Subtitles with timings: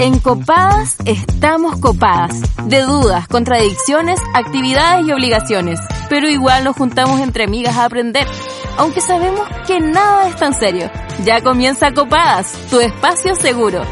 [0.00, 2.40] En Copadas estamos copadas.
[2.68, 5.80] De dudas, contradicciones, actividades y obligaciones.
[6.08, 8.24] Pero igual nos juntamos entre amigas a aprender.
[8.76, 10.88] Aunque sabemos que nada es tan serio.
[11.24, 13.82] Ya comienza Copadas, tu espacio seguro.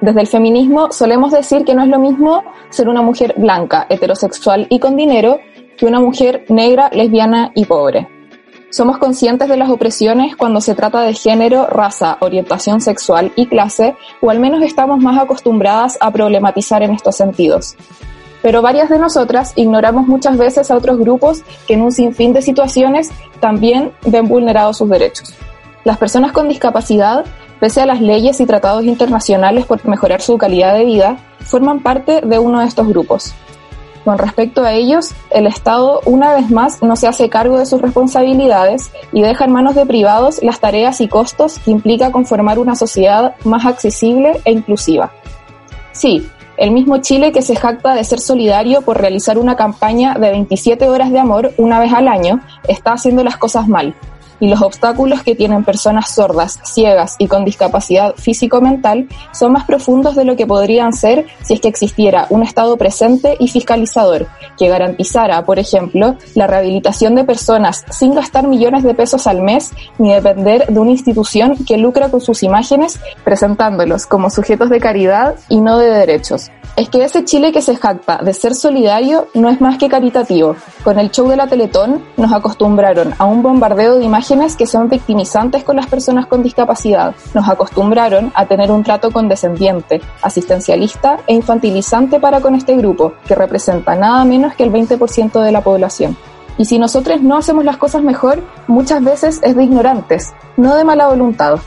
[0.00, 4.68] Desde el feminismo solemos decir que no es lo mismo ser una mujer blanca, heterosexual
[4.70, 5.40] y con dinero
[5.76, 8.15] que una mujer negra, lesbiana y pobre.
[8.70, 13.96] Somos conscientes de las opresiones cuando se trata de género, raza, orientación sexual y clase,
[14.20, 17.76] o al menos estamos más acostumbradas a problematizar en estos sentidos.
[18.42, 22.42] Pero varias de nosotras ignoramos muchas veces a otros grupos que en un sinfín de
[22.42, 25.34] situaciones también ven vulnerados sus derechos.
[25.84, 27.24] Las personas con discapacidad,
[27.60, 32.20] pese a las leyes y tratados internacionales por mejorar su calidad de vida, forman parte
[32.20, 33.32] de uno de estos grupos.
[34.06, 37.82] Con respecto a ellos, el Estado una vez más no se hace cargo de sus
[37.82, 42.76] responsabilidades y deja en manos de privados las tareas y costos que implica conformar una
[42.76, 45.10] sociedad más accesible e inclusiva.
[45.90, 46.24] Sí,
[46.56, 50.88] el mismo Chile que se jacta de ser solidario por realizar una campaña de 27
[50.88, 53.96] horas de amor una vez al año, está haciendo las cosas mal,
[54.40, 60.14] y los obstáculos que tienen personas sordas, ciegas y con discapacidad físico-mental son más profundos
[60.14, 64.28] de lo que podrían ser si es que existiera un Estado presente y fiscalizador
[64.58, 69.72] que garantizara, por ejemplo, la rehabilitación de personas sin gastar millones de pesos al mes
[69.98, 75.36] ni depender de una institución que lucra con sus imágenes presentándolos como sujetos de caridad
[75.48, 76.50] y no de derechos.
[76.76, 80.56] Es que ese Chile que se jacta de ser solidario no es más que caritativo.
[80.84, 84.25] Con el show de la Teletón nos acostumbraron a un bombardeo de imágenes
[84.56, 87.14] que son victimizantes con las personas con discapacidad.
[87.32, 93.36] Nos acostumbraron a tener un trato condescendiente, asistencialista e infantilizante para con este grupo, que
[93.36, 96.16] representa nada menos que el 20% de la población.
[96.58, 100.84] Y si nosotros no hacemos las cosas mejor, muchas veces es de ignorantes, no de
[100.84, 101.60] mala voluntad.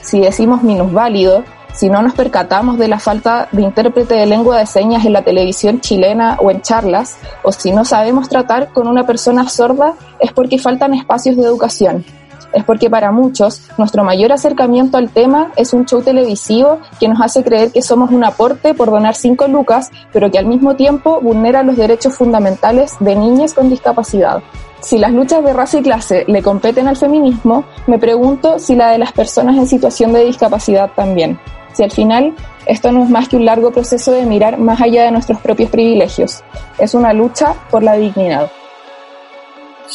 [0.00, 1.44] Si decimos minusválido,
[1.78, 5.22] si no nos percatamos de la falta de intérprete de lengua de señas en la
[5.22, 10.32] televisión chilena o en charlas, o si no sabemos tratar con una persona sorda, es
[10.32, 12.04] porque faltan espacios de educación.
[12.52, 17.20] Es porque para muchos nuestro mayor acercamiento al tema es un show televisivo que nos
[17.20, 21.20] hace creer que somos un aporte por donar cinco lucas, pero que al mismo tiempo
[21.20, 24.42] vulnera los derechos fundamentales de niñas con discapacidad.
[24.80, 28.90] Si las luchas de raza y clase le competen al feminismo, me pregunto si la
[28.90, 31.38] de las personas en situación de discapacidad también
[31.72, 32.34] si al final
[32.66, 35.70] esto no es más que un largo proceso de mirar más allá de nuestros propios
[35.70, 36.42] privilegios.
[36.78, 38.50] Es una lucha por la dignidad.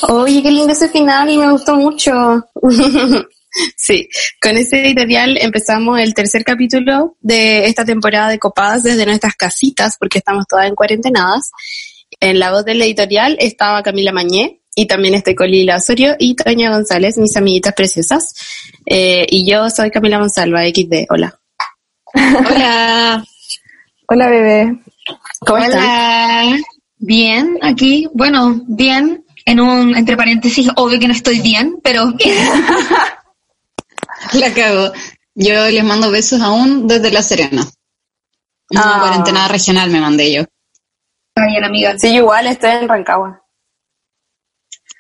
[0.09, 2.11] Oye, qué lindo ese final y me gustó mucho.
[3.78, 4.09] sí,
[4.41, 9.97] con ese editorial empezamos el tercer capítulo de esta temporada de Copadas desde nuestras casitas,
[10.00, 11.51] porque estamos todas en cuarentenadas.
[12.19, 16.35] En la voz del editorial estaba Camila Mañé, y también estoy con Lila Osorio y
[16.35, 18.34] Toña González, mis amiguitas preciosas.
[18.85, 21.05] Eh, y yo soy Camila Gonzalva, XD.
[21.09, 21.40] Hola.
[22.50, 23.23] Hola.
[24.07, 24.79] Hola, bebé.
[25.39, 26.57] ¿Cómo Hola.
[26.97, 32.47] Bien, aquí, bueno, bien, en un, entre paréntesis, obvio que no estoy bien, pero bien.
[34.34, 34.94] La cago.
[35.35, 37.66] Yo les mando besos aún desde La Serena.
[38.69, 39.00] Una ah.
[39.01, 40.41] cuarentena regional me mandé yo.
[41.35, 41.97] Está bien, amiga.
[41.97, 43.42] Sí, igual estoy en Rancagua.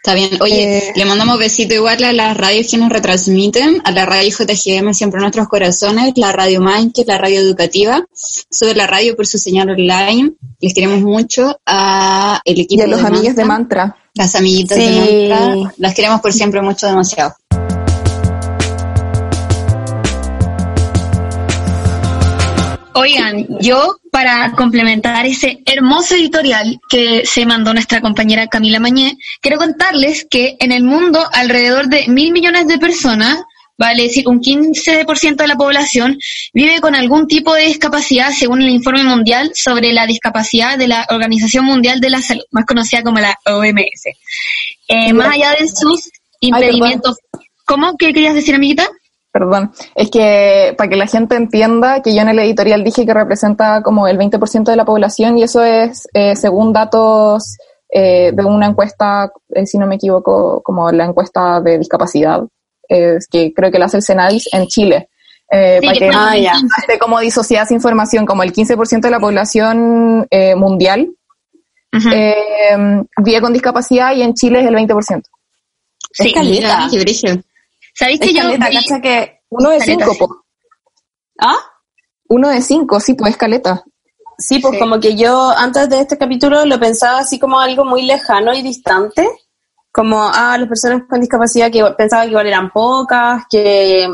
[0.05, 0.31] Está bien.
[0.41, 4.35] Oye, eh, le mandamos besito igual a las radios que nos retransmiten, a la radio
[4.37, 6.61] JGM siempre en nuestros corazones, la radio
[6.93, 10.33] es la radio educativa, sobre la radio por su señal online.
[10.59, 13.95] Les queremos mucho a el equipo y a los amigos de Mantra.
[14.13, 15.73] Las amiguitas de Mantra.
[15.77, 17.35] Las queremos por siempre mucho, demasiado.
[22.95, 29.57] Oigan, yo para complementar ese hermoso editorial que se mandó nuestra compañera Camila Mañé, quiero
[29.57, 33.39] contarles que en el mundo alrededor de mil millones de personas,
[33.77, 36.19] vale decir un 15% de la población,
[36.53, 41.07] vive con algún tipo de discapacidad según el informe mundial sobre la discapacidad de la
[41.09, 44.05] Organización Mundial de la Salud, más conocida como la OMS.
[44.87, 47.17] Eh, más allá de sus impedimentos...
[47.65, 47.95] ¿Cómo?
[47.97, 48.89] ¿Qué querías decir, amiguita?
[49.33, 53.15] Perdón, es que para que la gente entienda que yo en el editorial dije que
[53.15, 57.57] representa como el 20% de la población y eso es eh, según datos
[57.89, 62.43] eh, de una encuesta, eh, si no me equivoco, como la encuesta de discapacidad,
[62.87, 65.09] que creo que la hace el Senadis en Chile.
[65.49, 70.27] para que ah, esté como disociada esa información, como el 15% de la población
[70.57, 71.09] mundial
[71.91, 75.23] vive con discapacidad y en Chile es el 20%.
[76.11, 77.43] Sí, es
[77.93, 78.41] ¿Sabéis que yo...
[79.01, 80.43] que uno de cinco, po.
[81.39, 81.57] ¿Ah?
[82.29, 83.83] Uno de cinco, sí, pues escaleta.
[84.37, 88.01] Sí, pues como que yo antes de este capítulo lo pensaba así como algo muy
[88.03, 89.29] lejano y distante,
[89.91, 94.07] como, ah, las personas con discapacidad que pensaba que igual eran pocas, que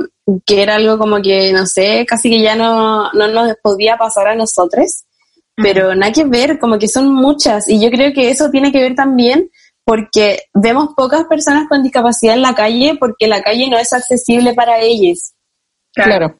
[0.45, 4.27] que era algo como que, no sé, casi que ya no, no nos podía pasar
[4.27, 5.05] a nosotros,
[5.55, 8.81] pero nada que ver, como que son muchas, y yo creo que eso tiene que
[8.81, 9.49] ver también
[9.89, 14.53] porque vemos pocas personas con discapacidad en la calle porque la calle no es accesible
[14.53, 15.33] para ellos.
[15.95, 16.37] Claro.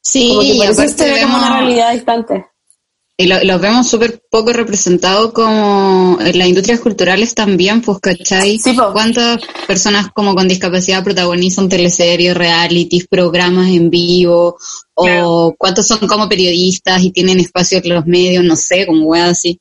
[0.00, 2.46] Sí, Como que se ve como vemos- una realidad distante.
[3.16, 8.58] Y lo- los vemos súper poco representados como en las industrias culturales también, pues, ¿cachai?
[8.58, 8.74] Sí.
[8.92, 14.56] ¿Cuántas personas como con discapacidad protagonizan teleseries, realities, programas en vivo?
[14.94, 15.54] O Claro.
[15.56, 19.60] cuántos son como periodistas y tienen espacio en los medios, no sé, como weas así.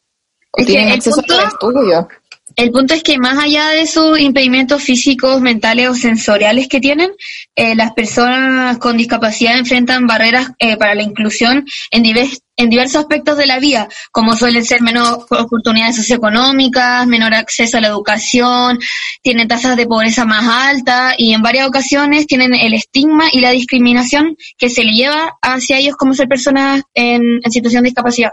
[0.54, 2.08] O Es tienen acceso punto- al estudio.
[2.56, 7.12] El punto es que más allá de sus impedimentos físicos, mentales o sensoriales que tienen,
[7.56, 13.02] eh, las personas con discapacidad enfrentan barreras eh, para la inclusión en, divers- en diversos
[13.02, 18.80] aspectos de la vida, como suelen ser menos oportunidades socioeconómicas, menor acceso a la educación,
[19.24, 23.52] tienen tasas de pobreza más altas y en varias ocasiones tienen el estigma y la
[23.52, 28.32] discriminación que se le lleva hacia ellos como ser personas en, en situación de discapacidad.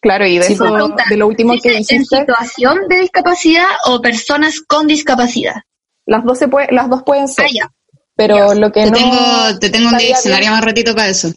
[0.00, 3.00] Claro, y de Sí, eso, pregunta, de lo último que ¿dice ¿En dijiste, situación de
[3.00, 5.56] discapacidad o personas con discapacidad?
[6.06, 7.70] las dos, se puede, las dos pueden ser, Ah, ya.
[8.16, 8.96] pero lo que Te no...
[8.96, 11.28] tengo, te tengo un diccionario bien- más ratito para eso.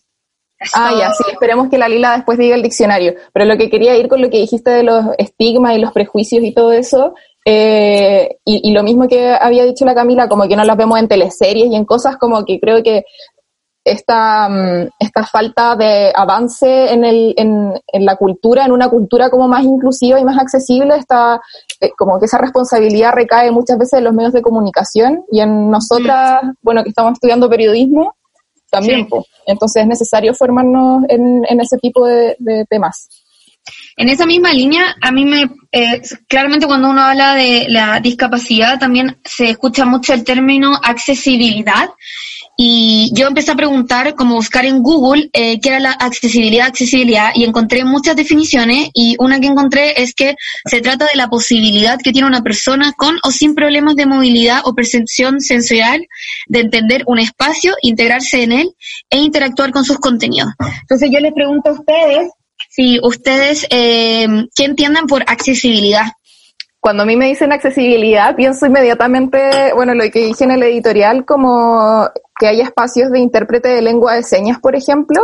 [0.74, 3.16] Ah, ya, sí, esperemos que la Lila después diga el diccionario.
[3.34, 6.42] Pero lo que quería ir con lo que dijiste de los estigmas y los prejuicios
[6.44, 10.56] y todo eso, eh, y, y lo mismo que había dicho la Camila, como que
[10.56, 13.04] no las vemos en teleseries y en cosas como que creo que
[13.84, 19.30] esta, mm, esta falta de avance en, el, en, en la cultura, en una cultura
[19.30, 21.42] como más inclusiva y más accesible, está
[21.82, 25.70] eh, como que esa responsabilidad recae muchas veces en los medios de comunicación y en
[25.70, 28.16] nosotras, bueno, que estamos estudiando periodismo,
[28.70, 29.08] también.
[29.10, 29.18] Sí.
[29.46, 33.08] Entonces es necesario formarnos en, en ese tipo de, de temas.
[33.96, 38.80] En esa misma línea, a mí me, eh, claramente cuando uno habla de la discapacidad,
[38.80, 41.90] también se escucha mucho el término accesibilidad.
[42.56, 47.32] Y yo empecé a preguntar, como buscar en Google, eh, qué era la accesibilidad, accesibilidad,
[47.34, 50.36] y encontré muchas definiciones, y una que encontré es que
[50.66, 54.62] se trata de la posibilidad que tiene una persona con o sin problemas de movilidad
[54.66, 56.06] o percepción sensorial
[56.48, 58.76] de entender un espacio, integrarse en él
[59.10, 60.52] e interactuar con sus contenidos.
[60.82, 62.30] Entonces yo les pregunto a ustedes,
[62.70, 66.06] si ustedes, eh, ¿qué entienden por accesibilidad?
[66.84, 71.24] Cuando a mí me dicen accesibilidad, pienso inmediatamente, bueno, lo que dije en el editorial,
[71.24, 75.22] como que haya espacios de intérprete de lengua de señas, por ejemplo.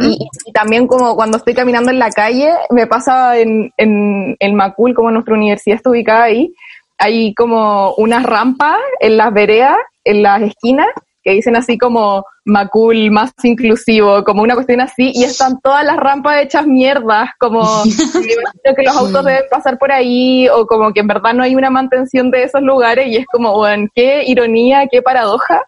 [0.00, 4.54] Y, y también como cuando estoy caminando en la calle, me pasa en, en el
[4.54, 6.52] Macul, como nuestra universidad está ubicada ahí,
[6.98, 10.88] hay como unas rampas en las veredas, en las esquinas,
[11.26, 15.96] que dicen así como Macul más inclusivo, como una cuestión así, y están todas las
[15.96, 17.62] rampas hechas mierdas, como
[18.76, 21.68] que los autos deben pasar por ahí, o como que en verdad no hay una
[21.68, 25.64] mantención de esos lugares, y es como, bueno, qué ironía, qué paradoja.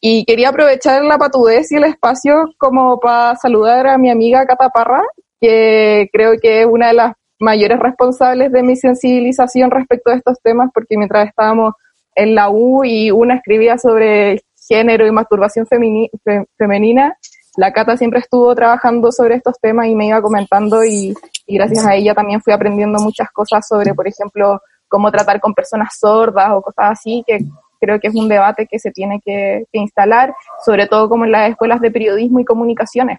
[0.00, 4.68] Y quería aprovechar la patudez y el espacio como para saludar a mi amiga Cata
[4.68, 5.02] Parra,
[5.40, 10.40] que creo que es una de las mayores responsables de mi sensibilización respecto a estos
[10.40, 11.72] temas, porque mientras estábamos
[12.14, 17.16] en la U y una escribía sobre género y masturbación femini- fe- femenina,
[17.56, 21.14] la Cata siempre estuvo trabajando sobre estos temas y me iba comentando y,
[21.46, 25.54] y gracias a ella también fui aprendiendo muchas cosas sobre, por ejemplo, cómo tratar con
[25.54, 27.38] personas sordas o cosas así, que
[27.80, 30.34] creo que es un debate que se tiene que, que instalar,
[30.64, 33.18] sobre todo como en las escuelas de periodismo y comunicaciones.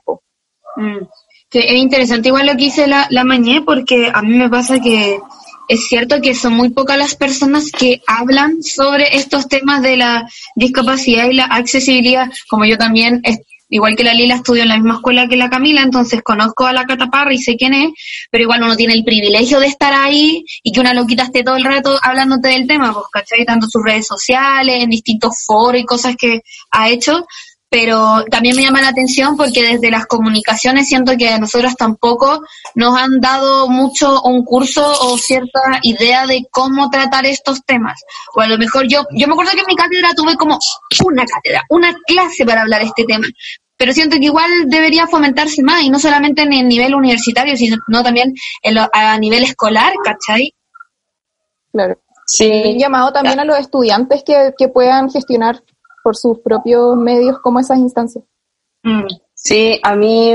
[0.75, 1.05] Mm.
[1.51, 4.79] Sí, es interesante igual lo que dice la, la Mañé, porque a mí me pasa
[4.79, 5.19] que
[5.67, 10.29] es cierto que son muy pocas las personas que hablan sobre estos temas de la
[10.55, 13.21] discapacidad y la accesibilidad, como yo también,
[13.69, 16.73] igual que la Lila, estudio en la misma escuela que la Camila, entonces conozco a
[16.73, 17.89] la Cataparra y sé quién es,
[18.29, 21.55] pero igual uno tiene el privilegio de estar ahí y que una loquita esté todo
[21.55, 23.45] el rato hablándote del tema, pues, ¿cachai?
[23.45, 26.41] Tanto sus redes sociales, en distintos foros y cosas que
[26.71, 27.25] ha hecho,
[27.69, 32.41] pero también me llama la atención porque desde las comunicaciones siento que a nosotros tampoco
[32.75, 37.99] nos han dado mucho un curso o cierta idea de cómo tratar estos temas.
[38.35, 40.57] O a lo mejor yo, yo me acuerdo que en mi cátedra tuve como
[41.03, 43.27] una cátedra, una clase para hablar este tema.
[43.77, 47.77] Pero siento que igual debería fomentarse más, y no solamente en el nivel universitario, sino
[48.03, 50.53] también en lo- a nivel escolar, ¿cachai?
[51.73, 51.99] Claro.
[52.25, 52.49] Sí.
[52.73, 55.61] Un llamado también a los estudiantes que, que puedan gestionar
[56.05, 58.23] por sus propios medios como esas instancias.
[58.83, 59.07] Mm.
[59.33, 60.31] Sí, a mí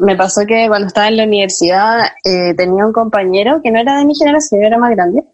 [0.00, 3.98] me- pasó que cuando estaba en la universidad eh, tenía un compañero que no era
[3.98, 5.24] de mi generación, era más grande,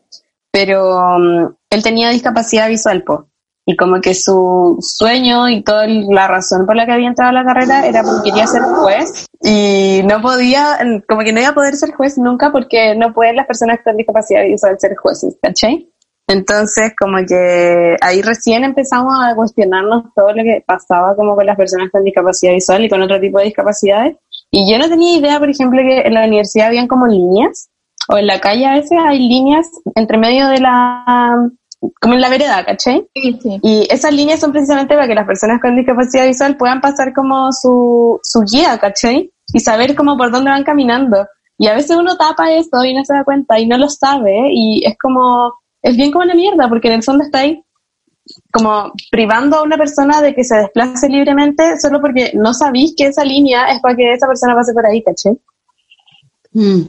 [0.50, 3.26] pero mm, él tenía discapacidad visual, po.
[3.66, 7.40] Y como que su sueño y toda la razón por la que había entrado a
[7.42, 11.54] la carrera era porque quería ser juez y no podía, como que no iba a
[11.54, 15.90] poder ser juez nunca porque no pueden las personas con discapacidad visual ser jueces, ¿cachai?
[16.26, 21.56] Entonces, como que ahí recién empezamos a cuestionarnos todo lo que pasaba como con las
[21.56, 24.16] personas con discapacidad visual y con otro tipo de discapacidades.
[24.50, 27.68] Y yo no tenía idea, por ejemplo, que en la universidad habían como líneas,
[28.08, 31.50] o en la calle a veces hay líneas entre medio de la,
[32.00, 33.06] como en la vereda, ¿cachai?
[33.14, 33.60] Sí, sí.
[33.62, 37.52] Y esas líneas son precisamente para que las personas con discapacidad visual puedan pasar como
[37.52, 39.30] su, su guía, ¿cachai?
[39.52, 41.26] Y saber como por dónde van caminando.
[41.58, 44.48] Y a veces uno tapa eso y no se da cuenta y no lo sabe
[44.50, 45.52] y es como,
[45.84, 47.62] es bien como una mierda porque en el fondo está ahí
[48.50, 53.06] como privando a una persona de que se desplace libremente solo porque no sabéis que
[53.06, 55.34] esa línea es para que esa persona pase por ahí, ¿cachai?
[56.52, 56.82] Mm.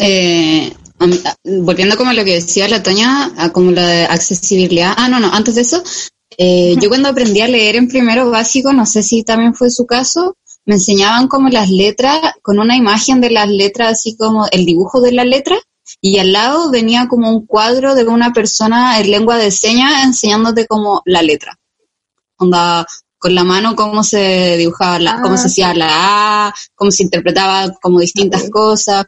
[0.00, 0.72] Eh,
[1.44, 4.92] volviendo como a lo que decía la Toña, a como la de accesibilidad.
[4.96, 5.80] Ah, no, no, antes de eso,
[6.36, 9.86] eh, yo cuando aprendí a leer en primero básico, no sé si también fue su
[9.86, 14.66] caso, me enseñaban como las letras, con una imagen de las letras, así como el
[14.66, 15.56] dibujo de la letra,
[16.00, 20.66] y al lado venía como un cuadro de una persona en lengua de señas enseñándote
[20.66, 21.58] como la letra.
[22.36, 22.86] Onda,
[23.18, 27.72] con la mano cómo se dibujaba, la, cómo se hacía la A, cómo se interpretaba
[27.82, 29.06] como distintas cosas.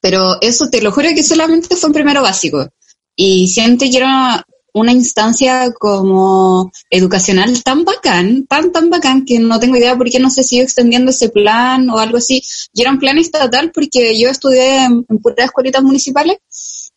[0.00, 2.68] Pero eso te lo juro que solamente fue en primero básico.
[3.16, 4.46] Y siento que era
[4.78, 10.18] una instancia como educacional tan bacán, tan, tan bacán, que no tengo idea por qué
[10.18, 12.42] no se sigue extendiendo ese plan o algo así.
[12.72, 16.38] Y era un plan estatal porque yo estudié en, en puras escuelitas municipales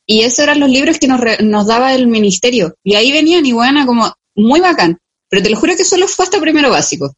[0.06, 2.76] y esos eran los libros que nos, nos daba el ministerio.
[2.84, 5.00] Y ahí venían y bueno, como muy bacán.
[5.30, 7.14] Pero te lo juro que solo fue hasta primero básico.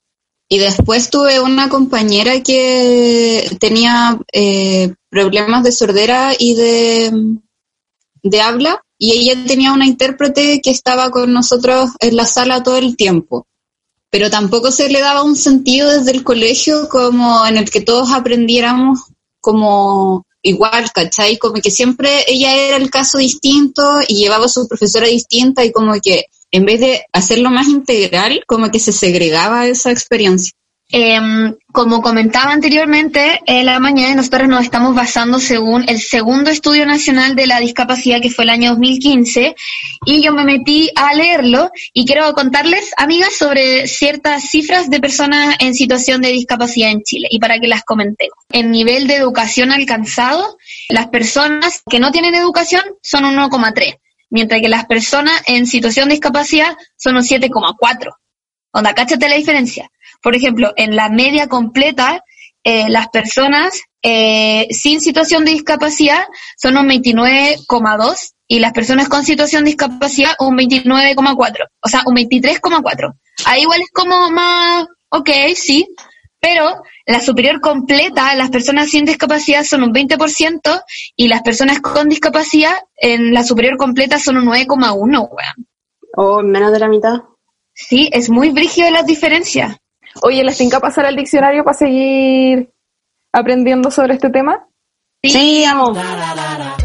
[0.48, 7.12] Y después tuve una compañera que tenía eh, problemas de sordera y de,
[8.22, 12.78] de habla y ella tenía una intérprete que estaba con nosotros en la sala todo
[12.78, 13.46] el tiempo.
[14.10, 18.14] Pero tampoco se le daba un sentido desde el colegio como en el que todos
[18.14, 19.00] aprendiéramos
[19.42, 21.38] como igual, ¿cachai?
[21.38, 25.74] Como que siempre ella era el caso distinto y llevaba a su profesora distinta y
[25.74, 30.54] como que en vez de hacerlo más integral, como que se segregaba esa experiencia.
[30.96, 31.20] Eh,
[31.72, 37.36] como comentaba anteriormente, en la mañana nosotros nos estamos basando según el segundo estudio nacional
[37.36, 39.56] de la discapacidad que fue el año 2015
[40.06, 45.56] y yo me metí a leerlo y quiero contarles, amigas, sobre ciertas cifras de personas
[45.58, 48.38] en situación de discapacidad en Chile y para que las comentemos.
[48.52, 50.60] En nivel de educación alcanzado,
[50.90, 53.98] las personas que no tienen educación son un 1,3,
[54.30, 58.12] mientras que las personas en situación de discapacidad son un 7,4.
[58.74, 59.90] Onda, cáchate la diferencia.
[60.24, 62.24] Por ejemplo, en la media completa,
[62.64, 66.24] eh, las personas eh, sin situación de discapacidad
[66.58, 72.16] son un 29,2 y las personas con situación de discapacidad un 29,4, o sea, un
[72.16, 73.14] 23,4.
[73.46, 75.88] Ahí igual es como más, ok, sí,
[76.40, 80.84] pero la superior completa, las personas sin discapacidad son un 20%
[81.16, 85.68] y las personas con discapacidad en la superior completa son un 9,1, weón.
[86.16, 87.22] O menos de la mitad.
[87.74, 89.78] Sí, es muy brígido las diferencias.
[90.22, 92.72] Oye, ¿les tenga pasar al diccionario para seguir
[93.32, 94.68] aprendiendo sobre este tema?
[95.24, 95.94] Sí, amo.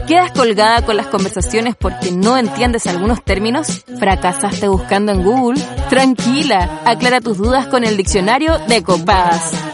[0.07, 3.85] ¿Quedas colgada con las conversaciones porque no entiendes algunos términos?
[3.99, 5.61] ¿Fracasaste buscando en Google?
[5.91, 9.68] Tranquila, aclara tus dudas con el diccionario de Copadas.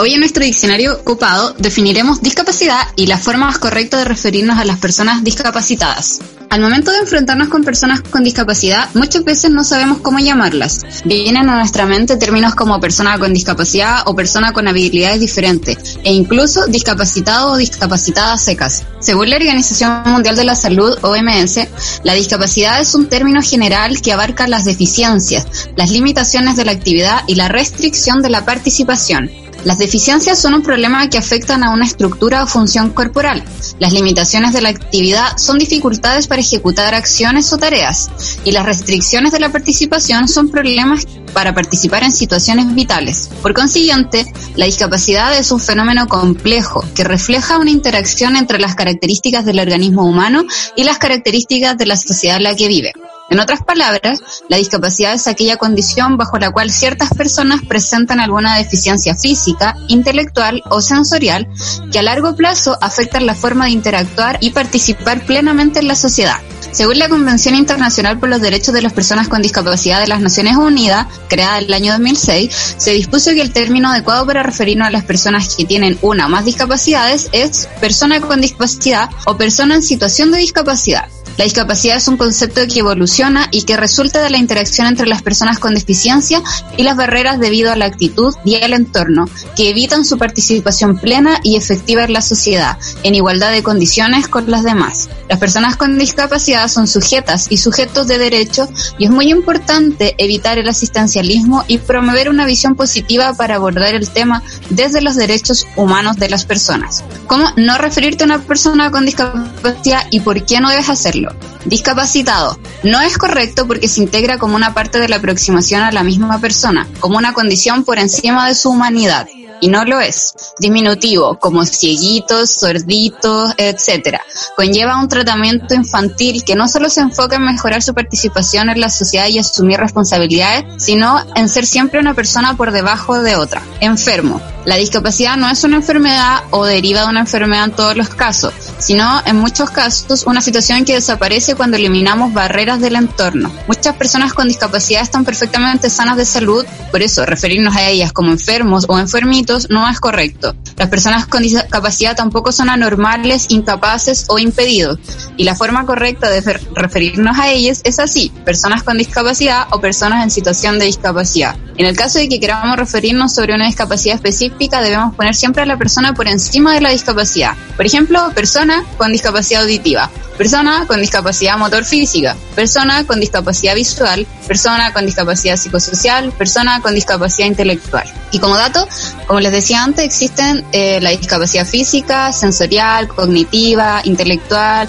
[0.00, 4.64] Hoy en nuestro diccionario copado definiremos discapacidad y la forma más correcta de referirnos a
[4.64, 6.20] las personas discapacitadas.
[6.50, 10.82] Al momento de enfrentarnos con personas con discapacidad, muchas veces no sabemos cómo llamarlas.
[11.04, 16.12] Vienen a nuestra mente términos como persona con discapacidad o persona con habilidades diferentes, e
[16.12, 18.84] incluso discapacitado o discapacitada secas.
[19.00, 21.58] Según la Organización Mundial de la Salud, OMS,
[22.04, 25.44] la discapacidad es un término general que abarca las deficiencias,
[25.76, 29.28] las limitaciones de la actividad y la restricción de la participación.
[29.64, 33.42] Las deficiencias son un problema que afectan a una estructura o función corporal.
[33.78, 38.10] Las limitaciones de la actividad son dificultades para ejecutar acciones o tareas.
[38.44, 43.30] Y las restricciones de la participación son problemas para participar en situaciones vitales.
[43.42, 49.44] Por consiguiente, la discapacidad es un fenómeno complejo que refleja una interacción entre las características
[49.44, 50.44] del organismo humano
[50.76, 52.92] y las características de la sociedad en la que vive.
[53.30, 58.56] En otras palabras, la discapacidad es aquella condición bajo la cual ciertas personas presentan alguna
[58.56, 61.46] deficiencia física, intelectual o sensorial
[61.92, 66.38] que a largo plazo afectan la forma de interactuar y participar plenamente en la sociedad.
[66.72, 70.56] Según la Convención Internacional por los Derechos de las Personas con Discapacidad de las Naciones
[70.56, 74.90] Unidas, creada en el año 2006, se dispuso que el término adecuado para referirnos a
[74.90, 79.82] las personas que tienen una o más discapacidades es persona con discapacidad o persona en
[79.82, 81.08] situación de discapacidad.
[81.38, 85.22] La discapacidad es un concepto que evoluciona y que resulta de la interacción entre las
[85.22, 86.42] personas con deficiencia
[86.76, 91.38] y las barreras debido a la actitud y al entorno, que evitan su participación plena
[91.44, 95.10] y efectiva en la sociedad, en igualdad de condiciones con las demás.
[95.28, 100.58] Las personas con discapacidad son sujetas y sujetos de derecho y es muy importante evitar
[100.58, 106.16] el asistencialismo y promover una visión positiva para abordar el tema desde los derechos humanos
[106.16, 107.04] de las personas.
[107.26, 111.32] ¿Cómo no referirte a una persona con discapacidad y por qué no debes hacerlo?
[111.66, 112.58] Discapacitado.
[112.82, 116.40] No es correcto porque se integra como una parte de la aproximación a la misma
[116.40, 119.28] persona, como una condición por encima de su humanidad
[119.60, 120.34] y no lo es.
[120.58, 124.20] Diminutivo, como cieguitos, sorditos, etcétera.
[124.56, 128.90] Conlleva un tratamiento infantil que no solo se enfoca en mejorar su participación en la
[128.90, 133.62] sociedad y asumir responsabilidades, sino en ser siempre una persona por debajo de otra.
[133.80, 134.40] Enfermo.
[134.68, 138.52] La discapacidad no es una enfermedad o deriva de una enfermedad en todos los casos,
[138.76, 143.50] sino en muchos casos una situación que desaparece cuando eliminamos barreras del entorno.
[143.66, 148.30] Muchas personas con discapacidad están perfectamente sanas de salud, por eso referirnos a ellas como
[148.30, 150.54] enfermos o enfermitos no es correcto.
[150.76, 154.98] Las personas con discapacidad tampoco son anormales, incapaces o impedidos,
[155.38, 156.42] y la forma correcta de
[156.74, 161.56] referirnos a ellas es así, personas con discapacidad o personas en situación de discapacidad.
[161.78, 165.66] En el caso de que queramos referirnos sobre una discapacidad específica, debemos poner siempre a
[165.66, 167.54] la persona por encima de la discapacidad.
[167.76, 174.26] Por ejemplo, persona con discapacidad auditiva, persona con discapacidad motor física, persona con discapacidad visual,
[174.46, 178.04] persona con discapacidad psicosocial, persona con discapacidad intelectual.
[178.32, 178.86] Y como dato,
[179.26, 184.88] como les decía antes, existen eh, la discapacidad física, sensorial, cognitiva, intelectual,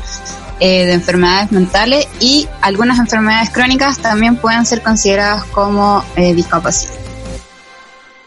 [0.61, 7.08] eh, de enfermedades mentales y algunas enfermedades crónicas también pueden ser consideradas como eh, discapacidad.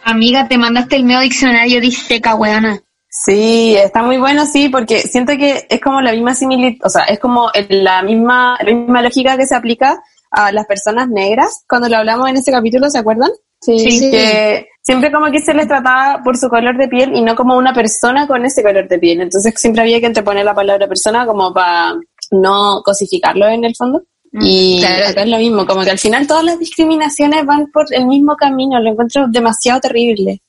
[0.05, 2.81] Amiga, te mandaste el medio diccionario diseca, weana.
[3.09, 7.03] Sí, está muy bueno, sí, porque siento que es como la misma similitud, o sea,
[7.05, 11.65] es como la misma, la misma lógica que se aplica a las personas negras.
[11.69, 13.31] Cuando lo hablamos en ese capítulo, ¿se acuerdan?
[13.61, 14.11] Sí, sí.
[14.11, 17.57] que siempre como que se les trataba por su color de piel y no como
[17.57, 19.21] una persona con ese color de piel.
[19.21, 21.95] Entonces siempre había que anteponer la palabra persona como para
[22.33, 24.03] no cosificarlo en el fondo.
[24.33, 27.87] Mm, y acá es lo mismo, como que al final todas las discriminaciones van por
[27.93, 30.41] el mismo camino, lo encuentro demasiado terrible.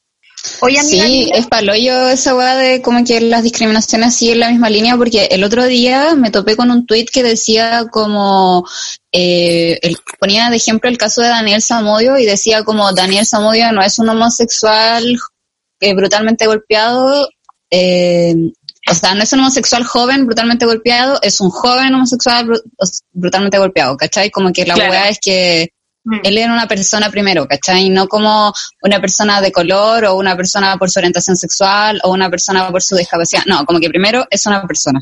[0.59, 4.97] Oye, sí, es paloyo esa weá de como que las discriminaciones siguen la misma línea,
[4.97, 8.67] porque el otro día me topé con un tuit que decía como,
[9.11, 9.79] eh,
[10.19, 13.99] ponía de ejemplo el caso de Daniel Samodio y decía como Daniel Samodio no es
[13.99, 15.17] un homosexual
[15.79, 17.29] eh, brutalmente golpeado,
[17.69, 18.35] eh,
[18.89, 22.47] o sea, no es un homosexual joven brutalmente golpeado, es un joven homosexual
[23.11, 24.29] brutalmente golpeado, ¿cachai?
[24.29, 24.93] Como que la claro.
[25.09, 25.69] es que
[26.03, 26.19] mm.
[26.23, 27.89] él era una persona primero, ¿cachai?
[27.89, 32.29] No como una persona de color o una persona por su orientación sexual o una
[32.29, 33.43] persona por su discapacidad.
[33.45, 34.99] No, como que primero es una persona.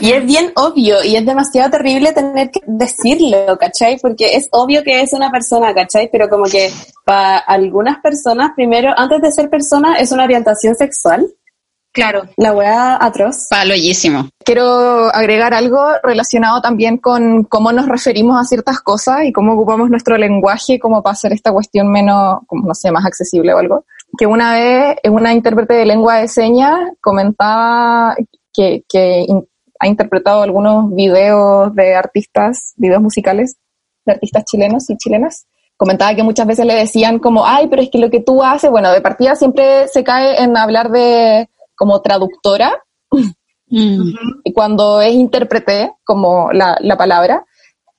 [0.00, 3.98] Y es bien obvio y es demasiado terrible tener que decirlo, ¿cachai?
[3.98, 6.08] Porque es obvio que es una persona, ¿cachai?
[6.10, 6.72] Pero como que
[7.04, 11.26] para algunas personas, primero, antes de ser persona, es una orientación sexual.
[11.98, 12.28] Claro.
[12.36, 13.48] La weá atroz.
[13.50, 14.28] Paloyísimo.
[14.44, 19.90] Quiero agregar algo relacionado también con cómo nos referimos a ciertas cosas y cómo ocupamos
[19.90, 23.84] nuestro lenguaje como para hacer esta cuestión menos, como no sé, más accesible o algo.
[24.16, 28.14] Que una vez una intérprete de lengua de señas comentaba
[28.52, 29.26] que, que
[29.80, 33.56] ha interpretado algunos videos de artistas, videos musicales
[34.06, 37.90] de artistas chilenos y chilenas, comentaba que muchas veces le decían como, ay, pero es
[37.90, 42.02] que lo que tú haces, bueno, de partida siempre se cae en hablar de como
[42.02, 42.82] traductora,
[43.70, 44.10] mm.
[44.44, 47.44] y cuando es intérprete, como la, la palabra,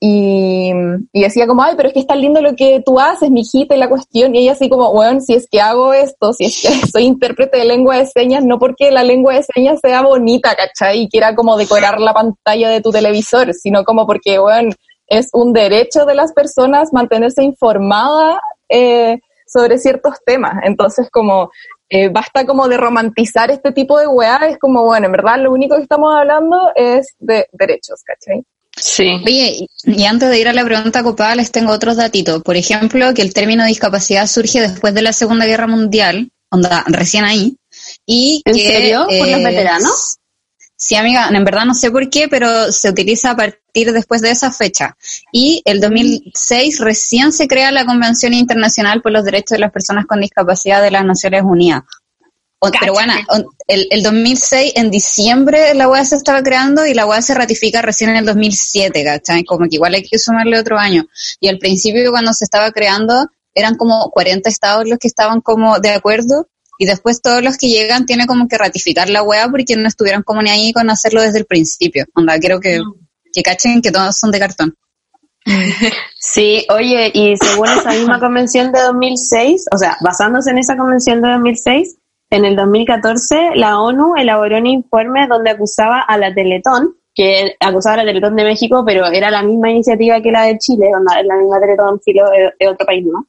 [0.02, 0.72] y,
[1.12, 3.74] y, decía como, ay, pero es que está lindo lo que tú haces, mi hijita,
[3.74, 6.62] y la cuestión, y ella así como, bueno, si es que hago esto, si es
[6.62, 10.54] que soy intérprete de lengua de señas, no porque la lengua de señas sea bonita,
[10.54, 11.02] ¿cachai?
[11.02, 14.70] Y quiera como decorar la pantalla de tu televisor, sino como porque, bueno,
[15.06, 20.62] es un derecho de las personas mantenerse informada eh, sobre ciertos temas.
[20.62, 21.50] Entonces, como
[21.90, 25.52] eh, basta como de romantizar este tipo de weá, es como, bueno, en verdad lo
[25.52, 28.44] único que estamos hablando es de derechos, ¿cachai?
[28.76, 29.20] Sí.
[29.26, 32.42] Oye, y antes de ir a la pregunta copada, les tengo otros datitos.
[32.42, 37.24] Por ejemplo, que el término discapacidad surge después de la Segunda Guerra Mundial, onda, recién
[37.24, 37.56] ahí.
[38.06, 39.06] Y ¿En serio?
[39.06, 40.16] ¿Por los veteranos?
[40.76, 43.36] Sí, amiga, en verdad no sé por qué, pero se utiliza a
[43.70, 44.96] partir después de esa fecha.
[45.32, 50.06] Y el 2006 recién se crea la Convención Internacional por los Derechos de las Personas
[50.06, 51.82] con Discapacidad de las Naciones Unidas.
[52.80, 53.14] pero bueno,
[53.68, 57.80] el, el 2006, en diciembre, la UAS se estaba creando y la UAS se ratifica
[57.80, 59.44] recién en el 2007, ¿cachai?
[59.44, 61.06] Como que igual hay que sumarle otro año.
[61.38, 65.78] Y al principio, cuando se estaba creando, eran como 40 estados los que estaban como
[65.78, 69.76] de acuerdo y después todos los que llegan tienen como que ratificar la web porque
[69.76, 72.06] no estuvieron como ni ahí con hacerlo desde el principio.
[72.14, 72.80] Onda, creo que
[73.32, 74.74] que cachen que todos son de cartón.
[76.18, 81.22] Sí, oye, y según esa misma convención de 2006, o sea, basándose en esa convención
[81.22, 81.96] de 2006,
[82.30, 87.94] en el 2014 la ONU elaboró un informe donde acusaba a la Teletón, que acusaba
[87.94, 91.20] a la Teletón de México, pero era la misma iniciativa que la de Chile, donde
[91.20, 92.22] es la misma Teletón, Chile
[92.58, 93.26] de otro país, ¿no?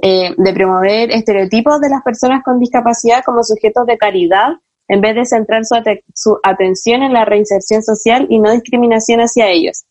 [0.00, 4.52] Eh, de promover estereotipos de las personas con discapacidad como sujetos de caridad,
[4.88, 5.74] en vez de centrar su,
[6.14, 9.84] su atención en la reinserción social y no discriminación hacia ellos.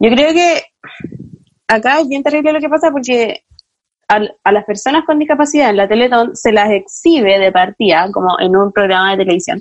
[0.00, 0.62] Yo creo que
[1.68, 3.44] acá es bien terrible lo que pasa porque
[4.08, 8.56] a, las personas con discapacidad en la Teletón se las exhibe de partida, como en
[8.56, 9.60] un programa de televisión,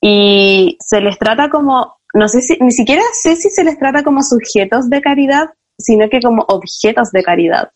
[0.00, 4.02] y se les trata como, no sé si, ni siquiera sé si se les trata
[4.02, 7.70] como sujetos de caridad, sino que como objetos de caridad.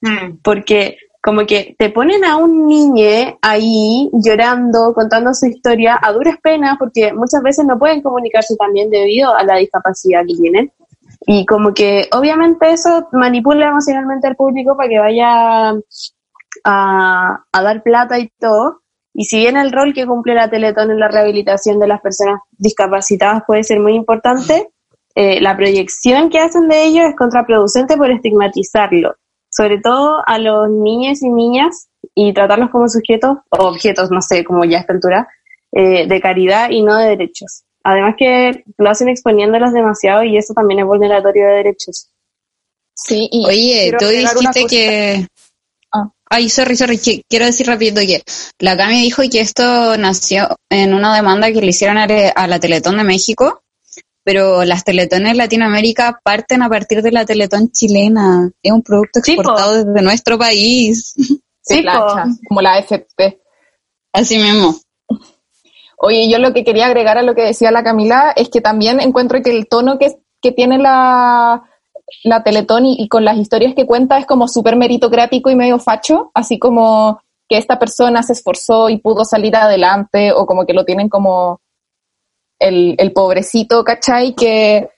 [0.00, 0.38] Mm.
[0.42, 6.36] Porque como que te ponen a un niño ahí llorando, contando su historia a duras
[6.42, 10.72] penas, porque muchas veces no pueden comunicarse también debido a la discapacidad que tienen.
[11.24, 15.74] Y como que obviamente eso manipula emocionalmente al público para que vaya
[16.64, 18.80] a, dar plata y todo.
[19.14, 22.40] Y si bien el rol que cumple la Teletón en la rehabilitación de las personas
[22.58, 24.70] discapacitadas puede ser muy importante,
[25.14, 29.14] eh, la proyección que hacen de ellos es contraproducente por estigmatizarlo,
[29.52, 34.44] sobre todo a los niños y niñas y tratarlos como sujetos o objetos, no sé,
[34.44, 35.28] como ya a esta altura,
[35.72, 37.64] eh, de caridad y no de derechos.
[37.84, 42.08] Además que lo hacen exponiéndolos demasiado y eso también es vulneratorio de derechos.
[42.94, 45.26] Sí, y Oye, tú dijiste que...
[45.92, 46.10] Ah.
[46.30, 48.22] Ay, sorry, sorry, quiero decir rápido que
[48.58, 52.06] la Cami dijo que esto nació en una demanda que le hicieron a,
[52.46, 53.62] la Teletón de México,
[54.24, 58.50] pero las Teletones Latinoamérica parten a partir de la Teletón chilena.
[58.62, 61.14] Es un producto exportado desde nuestro país.
[61.64, 61.84] Sí,
[62.48, 63.40] como la AFP.
[64.12, 64.74] Así mismo.
[65.96, 69.00] Oye, yo lo que quería agregar a lo que decía la Camila es que también
[69.00, 71.62] encuentro que el tono que, que tiene la,
[72.24, 76.30] la Teletón y, con las historias que cuenta es como súper meritocrático y medio facho,
[76.34, 80.84] así como que esta persona se esforzó y pudo salir adelante, o como que lo
[80.84, 81.60] tienen como
[82.62, 84.34] el, el pobrecito, ¿cachai?
[84.34, 84.88] Que,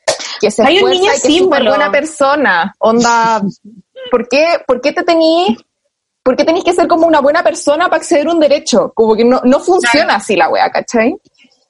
[0.40, 2.74] que se esfuerza y que es súper buena persona.
[2.79, 3.42] Onda,
[4.11, 5.57] ¿por qué, ¿por qué te tení
[6.24, 8.92] ¿por qué tenéis que ser como una buena persona para acceder a un derecho?
[8.94, 11.14] Como que no, no funciona así la wea, ¿cachai?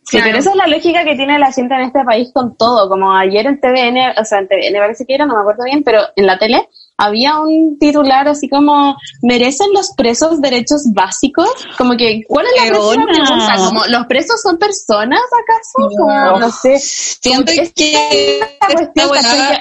[0.06, 2.88] Sí, pero esa es la lógica que tiene la gente en este país con todo.
[2.88, 5.82] Como ayer en TVN, o sea, en TVN parece que era, no me acuerdo bien,
[5.82, 11.48] pero en la tele había un titular así como ¿merecen los presos derechos básicos?
[11.76, 13.56] Como que, ¿cuál es la pregunta?
[13.56, 16.38] Como, ¿los presos son personas acaso?
[16.38, 16.78] No, sé.
[16.78, 18.40] Siento que,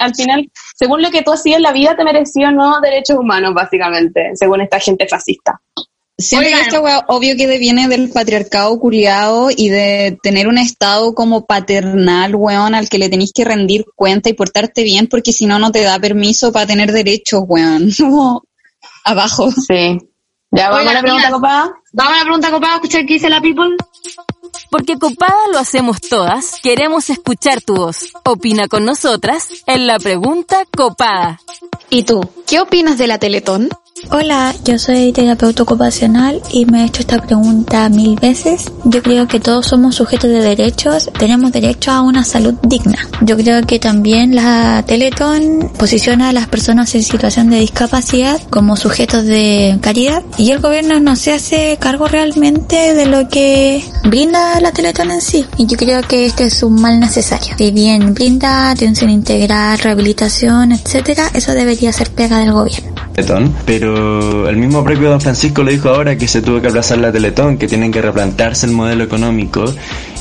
[0.00, 3.54] al final, según lo que tú hacías en la vida, te mereció no derechos humanos,
[3.54, 5.60] básicamente, según esta gente fascista.
[6.16, 11.44] Siento que esta obvio que viene del patriarcado culiado y de tener un estado como
[11.44, 15.58] paternal, weón, al que le tenéis que rendir cuenta y portarte bien porque si no,
[15.58, 17.90] no te da permiso para tener derechos, weón.
[19.04, 19.50] Abajo.
[19.50, 19.98] Sí.
[20.52, 21.72] Ya, vamos a la pregunta copada.
[21.92, 23.76] Vamos a la pregunta copada, escuchar qué dice la people.
[24.70, 28.12] Porque copada lo hacemos todas, queremos escuchar tu voz.
[28.24, 31.40] Opina con nosotras en la pregunta copada.
[31.90, 32.20] ¿Y tú?
[32.46, 33.68] ¿Qué opinas de la Teletón?
[34.10, 38.72] Hola, yo soy terapeuta ocupacional y me he hecho esta pregunta mil veces.
[38.84, 42.98] Yo creo que todos somos sujetos de derechos, tenemos derecho a una salud digna.
[43.22, 48.76] Yo creo que también la Teletón posiciona a las personas en situación de discapacidad como
[48.76, 54.60] sujetos de caridad y el gobierno no se hace cargo realmente de lo que brinda
[54.60, 55.46] la Teletón en sí.
[55.56, 57.54] Y yo creo que este es un mal necesario.
[57.56, 62.94] Si bien brinda atención integral, rehabilitación, etcétera, eso debería ser pega del gobierno.
[63.64, 67.12] Pero el mismo propio Don Francisco lo dijo ahora que se tuvo que aplazar la
[67.12, 69.64] Teletón, que tienen que replantearse el modelo económico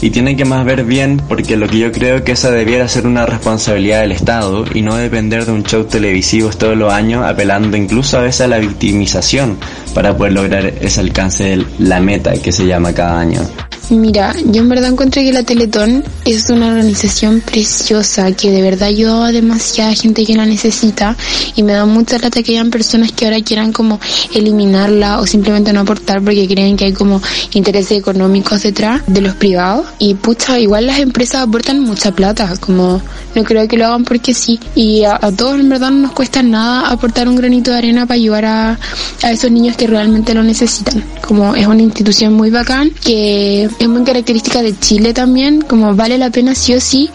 [0.02, 3.08] y tienen que más ver bien porque lo que yo creo que esa debiera ser
[3.08, 7.78] una responsabilidad del Estado y no depender de un show televisivo todos los años apelando
[7.78, 9.58] incluso a veces a la victimización
[9.94, 13.42] para poder lograr ese alcance de la meta que se llama cada año.
[13.90, 18.88] Mira, yo en verdad encontré que la Teletón es una organización preciosa que de verdad
[18.88, 21.18] ayudó a demasiada gente que la necesita
[21.56, 24.00] y me da mucha lata que hayan personas que ahora quieran como
[24.34, 27.22] eliminarla o simplemente no aportar porque creen que hay como
[27.54, 29.86] intereses económicos detrás de los privados.
[30.00, 33.02] Y pucha, igual las empresas aportan mucha plata, como
[33.36, 34.60] no creo que lo hagan porque sí.
[34.76, 38.16] Y a, todos en verdad no nos cuesta nada aportar un granito de arena para
[38.16, 38.80] ayudar a,
[39.24, 43.88] a esos niños que realmente lo necesitan, como es una institución muy bacán que es
[43.88, 47.10] muy característica de Chile también, como vale la pena sí o sí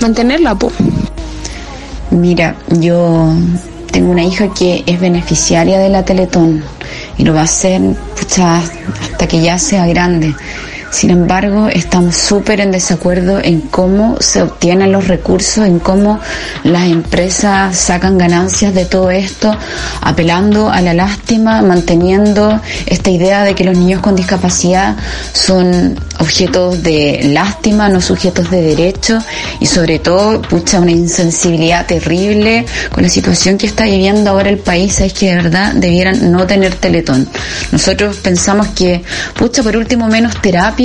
[0.00, 0.72] mantenerla, po.
[2.10, 3.32] Mira, yo
[3.90, 6.62] tengo una hija que es beneficiaria de la Teletón
[7.18, 7.80] y lo va a ser
[8.20, 10.34] hasta que ya sea grande.
[10.92, 16.20] Sin embargo, estamos súper en desacuerdo en cómo se obtienen los recursos, en cómo
[16.64, 19.56] las empresas sacan ganancias de todo esto,
[20.02, 24.96] apelando a la lástima, manteniendo esta idea de que los niños con discapacidad
[25.32, 29.18] son objetos de lástima, no sujetos de derecho
[29.60, 34.58] y sobre todo, pucha, una insensibilidad terrible con la situación que está viviendo ahora el
[34.58, 37.26] país, es que de verdad debieran no tener teletón.
[37.72, 39.02] Nosotros pensamos que,
[39.34, 40.81] pucha, por último, menos terapia,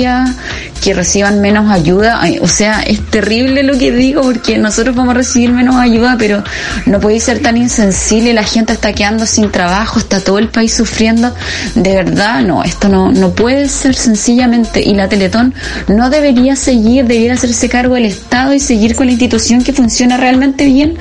[0.82, 2.22] que reciban menos ayuda.
[2.40, 6.42] O sea, es terrible lo que digo porque nosotros vamos a recibir menos ayuda, pero
[6.86, 8.32] no podéis ser tan insensible.
[8.32, 11.34] La gente está quedando sin trabajo, está todo el país sufriendo.
[11.74, 14.80] De verdad, no, esto no, no puede ser sencillamente.
[14.80, 15.54] Y la Teletón
[15.88, 20.16] no debería seguir, debería hacerse cargo del Estado y seguir con la institución que funciona
[20.16, 20.96] realmente bien,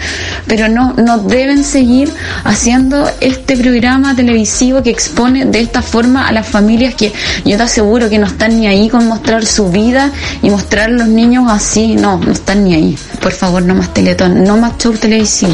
[0.47, 2.11] pero no, no deben seguir
[2.43, 7.13] haciendo este programa televisivo que expone de esta forma a las familias que
[7.45, 10.93] yo te aseguro que no están ni ahí con mostrar su vida y mostrar a
[10.93, 12.97] los niños así, no, no están ni ahí.
[13.21, 15.53] Por favor, no más Teletón, no más show televisivo.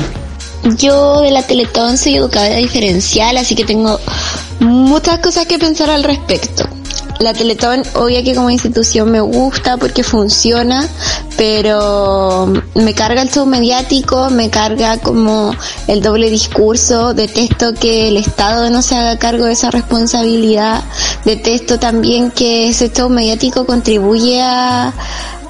[0.78, 4.00] Yo de la Teletón soy educadora diferencial, así que tengo
[4.60, 6.68] muchas cosas que pensar al respecto.
[7.24, 10.86] La Teletón, obvio que como institución me gusta porque funciona,
[11.38, 15.56] pero me carga el show mediático, me carga como
[15.88, 20.84] el doble discurso, detesto que el Estado no se haga cargo de esa responsabilidad,
[21.24, 24.94] detesto también que ese show mediático contribuye a,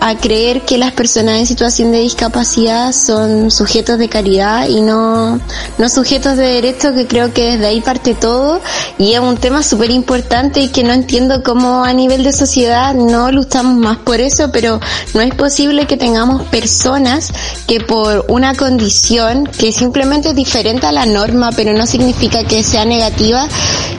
[0.05, 5.39] a creer que las personas en situación de discapacidad son sujetos de caridad y no,
[5.77, 8.59] no sujetos de derecho, que creo que desde ahí parte todo
[8.97, 12.93] y es un tema súper importante y que no entiendo cómo a nivel de sociedad
[12.93, 14.81] no luchamos más por eso, pero
[15.13, 17.31] no es posible que tengamos personas
[17.65, 22.61] que por una condición que simplemente es diferente a la norma, pero no significa que
[22.61, 23.47] sea negativa,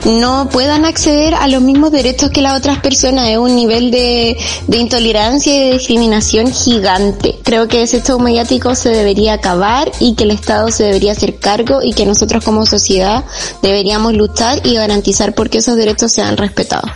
[0.05, 3.29] no puedan acceder a los mismos derechos que las otras personas.
[3.29, 4.37] Es un nivel de,
[4.67, 7.35] de intolerancia y de discriminación gigante.
[7.43, 11.39] Creo que ese show mediático se debería acabar y que el Estado se debería hacer
[11.39, 13.23] cargo y que nosotros como sociedad
[13.61, 16.91] deberíamos luchar y garantizar porque esos derechos sean respetados.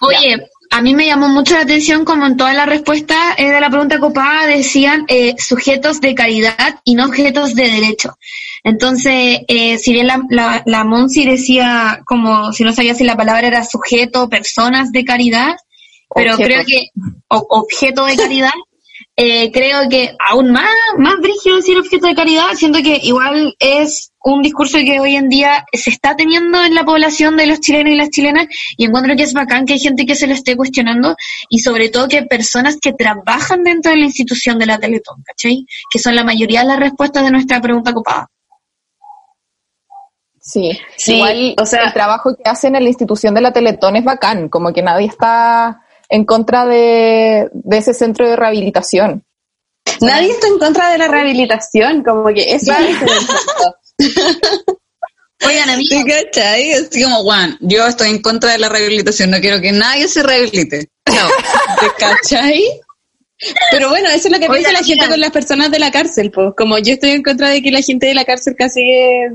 [0.00, 3.60] Oye, a mí me llamó mucho la atención como en toda la respuesta eh, de
[3.60, 8.18] la pregunta copada decían eh, sujetos de caridad y no objetos de derecho.
[8.64, 13.16] Entonces, eh, si bien la, la, la Monsi decía como si no sabía si la
[13.16, 15.54] palabra era sujeto, personas de caridad,
[16.14, 16.88] pero creo que
[17.28, 18.50] o- objeto de caridad,
[19.16, 24.10] eh, creo que aún más, más brígido decir objeto de caridad, siento que igual es
[24.24, 27.92] un discurso que hoy en día se está teniendo en la población de los chilenos
[27.92, 28.46] y las chilenas
[28.76, 31.14] y encuentro que es bacán que hay gente que se lo esté cuestionando
[31.50, 35.66] y sobre todo que personas que trabajan dentro de la institución de la Teletón, ¿cachai?
[35.92, 38.28] Que son la mayoría de las respuestas de nuestra pregunta copada.
[40.40, 43.96] Sí, Sí, igual o sea- el trabajo que hacen en la institución de la Teletón
[43.96, 49.24] es bacán, como que nadie está en contra de, de ese centro de rehabilitación.
[50.00, 54.08] Nadie está en contra de la rehabilitación, como que eso es el.
[55.46, 56.72] Oigan, amigos, ¿Sí, cachai?
[56.72, 60.22] Así como, Juan, yo estoy en contra de la rehabilitación, no quiero que nadie se
[60.22, 60.90] rehabilite.
[61.06, 61.14] No,
[61.80, 62.64] ¿te cachai?
[63.70, 65.90] Pero bueno, eso es lo que Oigan, piensa la gente con las personas de la
[65.90, 66.54] cárcel, pues.
[66.56, 68.82] Como yo estoy en contra de que la gente de la cárcel casi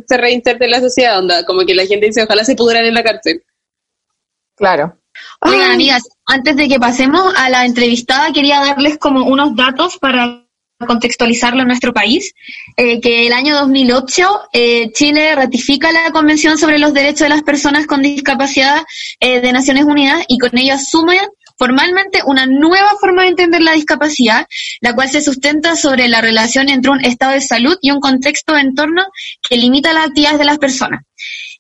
[0.07, 1.45] se reinserte en la sociedad, onda.
[1.45, 3.43] Como que la gente dice, ojalá se pudran en la cárcel.
[4.55, 4.97] Claro.
[5.41, 10.45] Oigan, amigas, antes de que pasemos a la entrevistada, quería darles como unos datos para
[10.87, 12.33] contextualizarlo en nuestro país,
[12.77, 17.41] eh, que el año 2008 eh, Chile ratifica la Convención sobre los Derechos de las
[17.41, 18.83] Personas con Discapacidad
[19.19, 21.19] eh, de Naciones Unidas y con ello asume
[21.57, 24.47] formalmente una nueva forma de entender la discapacidad,
[24.81, 28.53] la cual se sustenta sobre la relación entre un estado de salud y un contexto
[28.53, 29.03] de entorno
[29.41, 31.01] que limita las actividades de las personas.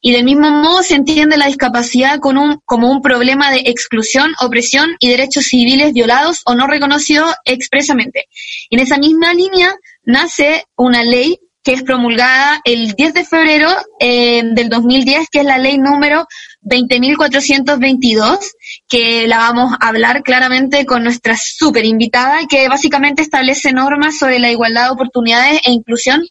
[0.01, 4.33] Y del mismo modo se entiende la discapacidad con un, como un problema de exclusión,
[4.39, 8.25] opresión y derechos civiles violados o no reconocidos expresamente.
[8.69, 14.41] En esa misma línea nace una ley que es promulgada el 10 de febrero eh,
[14.43, 16.25] del 2010, que es la ley número
[16.61, 18.39] 20.422,
[18.87, 24.39] que la vamos a hablar claramente con nuestra super invitada, que básicamente establece normas sobre
[24.39, 26.25] la igualdad de oportunidades e inclusión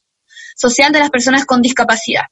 [0.57, 2.25] social de las personas con discapacidad.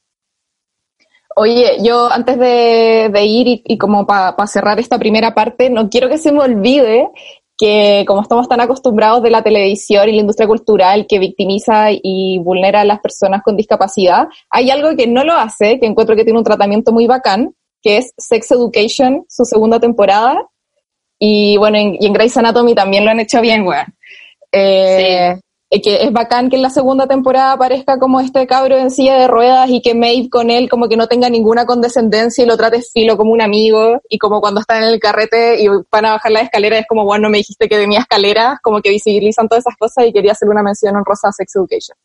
[1.38, 5.90] Oye, yo antes de, de ir y, y como para cerrar esta primera parte, no
[5.90, 7.10] quiero que se me olvide
[7.58, 12.38] que como estamos tan acostumbrados de la televisión y la industria cultural que victimiza y
[12.38, 16.24] vulnera a las personas con discapacidad, hay algo que no lo hace, que encuentro que
[16.24, 20.42] tiene un tratamiento muy bacán, que es Sex Education, su segunda temporada.
[21.18, 23.86] Y bueno, en, y en Grey's Anatomy también lo han hecho bien, weón.
[24.52, 28.90] Eh, eh, que es bacán que en la segunda temporada aparezca como este cabro en
[28.90, 32.46] silla de ruedas y que Maeve con él como que no tenga ninguna condescendencia y
[32.46, 36.04] lo trate filo como un amigo y como cuando están en el carrete y van
[36.04, 38.90] a bajar la escalera es como, bueno, no me dijiste que tenía escaleras, como que
[38.90, 41.96] visibilizan todas esas cosas y quería hacer una mención honrosa a Sex Education.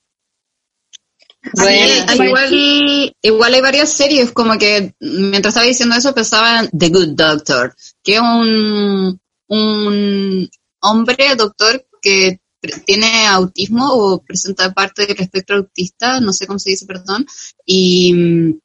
[1.56, 6.89] Bueno, igual, igual hay varias series, como que mientras estaba diciendo eso pensaba en The
[6.89, 10.50] Good Doctor, que es un, un
[10.82, 12.39] hombre doctor que
[12.86, 17.26] tiene autismo o presenta parte del espectro autista, no sé cómo se dice, perdón,
[17.65, 18.60] y mm,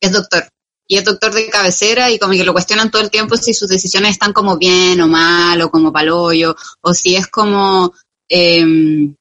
[0.00, 0.48] es doctor.
[0.86, 3.68] Y es doctor de cabecera y como que lo cuestionan todo el tiempo si sus
[3.68, 7.94] decisiones están como bien o mal o como paloyo o si es como
[8.28, 9.14] eh,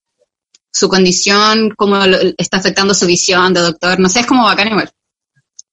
[0.70, 1.98] su condición, cómo
[2.38, 4.92] está afectando su visión de doctor, no sé, es como bacán igual.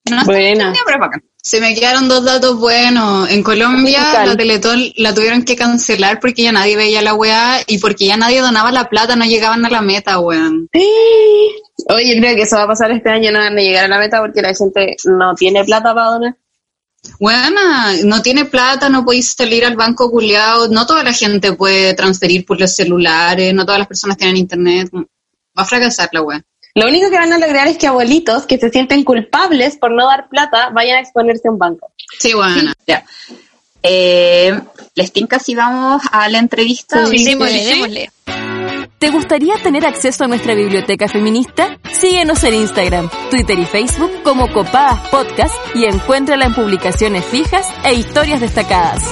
[0.08, 0.72] No Buena.
[0.84, 1.22] pero es bacán.
[1.42, 3.30] Se me quedaron dos datos buenos.
[3.30, 7.78] En Colombia la Teletón la tuvieron que cancelar porque ya nadie veía la weá y
[7.78, 10.68] porque ya nadie donaba la plata, no llegaban a la meta, weón.
[11.88, 13.98] Oye, creo que eso va a pasar este año, no van a llegar a la
[13.98, 16.36] meta porque la gente no tiene plata para donar.
[17.18, 17.60] Bueno,
[18.04, 22.44] no tiene plata, no podéis salir al banco culiado, no toda la gente puede transferir
[22.44, 24.90] por los celulares, no todas las personas tienen internet.
[24.92, 26.42] Va a fracasar la web.
[26.74, 30.06] Lo único que van a lograr es que abuelitos que se sienten culpables por no
[30.06, 31.92] dar plata vayan a exponerse a un banco.
[32.18, 32.72] Sí, bueno.
[32.86, 33.04] Ya.
[33.82, 34.58] Eh,
[34.94, 37.06] ¿Les tinca si vamos a la entrevista?
[37.06, 38.10] Sí, sí, démosle.
[38.98, 41.78] ¿Te gustaría tener acceso a nuestra biblioteca feminista?
[41.90, 47.94] Síguenos en Instagram, Twitter y Facebook como Copadas Podcast y encuéntrala en publicaciones fijas e
[47.94, 49.02] historias destacadas.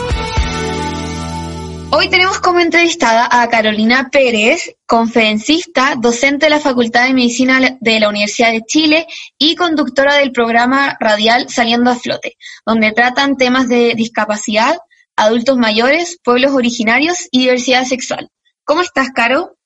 [1.90, 7.98] Hoy tenemos como entrevistada a Carolina Pérez, conferencista, docente de la Facultad de Medicina de
[7.98, 9.06] la Universidad de Chile
[9.38, 14.76] y conductora del programa radial Saliendo a Flote, donde tratan temas de discapacidad,
[15.16, 18.28] adultos mayores, pueblos originarios y diversidad sexual.
[18.64, 19.56] ¿Cómo estás, Caro?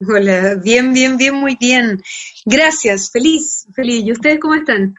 [0.00, 2.00] Hola, bien, bien, bien, muy bien.
[2.44, 4.04] Gracias, feliz, feliz.
[4.04, 4.94] ¿Y ustedes cómo están?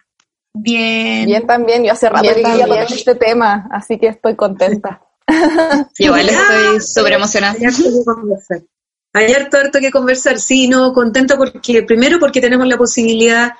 [0.54, 1.26] Bien.
[1.26, 5.02] Bien también, yo hace rato que quería tocar este tema, así que estoy contenta.
[5.98, 7.56] igual estoy súper emocionada.
[9.14, 13.52] Hay harto, harto que conversar, sí, no, contenta porque, primero porque tenemos la posibilidad,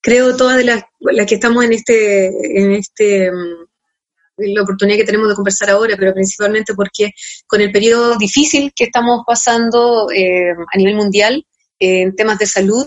[0.00, 3.66] creo todas de las, las que estamos en este, en este mm,
[4.38, 7.12] la oportunidad que tenemos de conversar ahora, pero principalmente porque
[7.46, 11.46] con el periodo difícil que estamos pasando eh, a nivel mundial
[11.78, 12.86] eh, en temas de salud,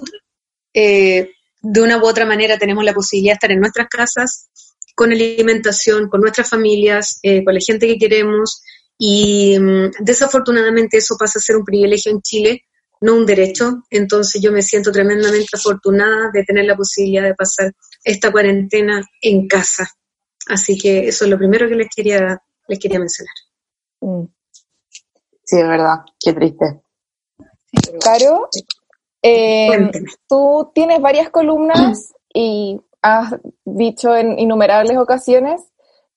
[0.73, 4.49] eh, de una u otra manera tenemos la posibilidad de estar en nuestras casas,
[4.99, 8.61] con alimentación, con nuestras familias, con la gente que queremos,
[8.97, 12.63] y mm, desafortunadamente eso pasa a ser un privilegio en Chile,
[12.99, 13.83] no un derecho.
[13.89, 17.71] Entonces yo me siento tremendamente afortunada de tener la posibilidad de pasar
[18.03, 19.89] esta cuarentena en casa.
[20.49, 23.33] Así que eso es lo primero que les quería, les quería mencionar.
[24.01, 24.25] Mm.
[25.45, 26.81] Sí, es verdad, qué triste.
[28.03, 28.49] Caro,
[29.21, 29.91] eh,
[30.27, 33.35] tú tienes varias columnas y has
[33.65, 35.61] dicho en innumerables ocasiones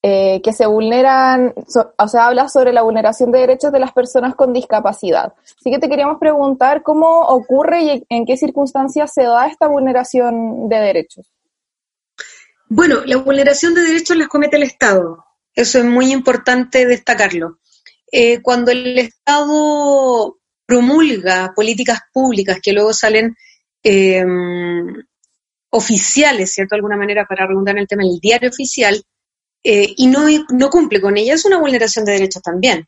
[0.05, 1.55] eh, que se vulneran,
[1.97, 5.33] o sea, hablas sobre la vulneración de derechos de las personas con discapacidad.
[5.45, 10.68] Así que te queríamos preguntar cómo ocurre y en qué circunstancias se da esta vulneración
[10.68, 11.33] de derechos.
[12.68, 15.25] Bueno, la vulneración de derechos las comete el Estado.
[15.55, 17.59] Eso es muy importante destacarlo.
[18.11, 23.37] Eh, cuando el Estado promulga políticas públicas que luego salen
[23.85, 24.25] eh,
[25.72, 26.74] oficiales, ¿cierto?
[26.74, 29.02] De alguna manera, para redundar en el tema, el diario oficial,
[29.64, 32.87] eh, y no, no cumple con ella, es una vulneración de derechos también.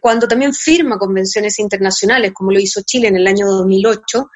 [0.00, 4.28] cuando también firma convenciones internacionales, como lo hizo Chile en el año 2008,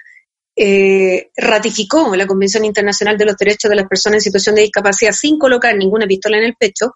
[0.59, 5.13] eh, ratificó la Convención Internacional de los Derechos de las Personas en Situación de Discapacidad
[5.13, 6.95] sin colocar ninguna pistola en el pecho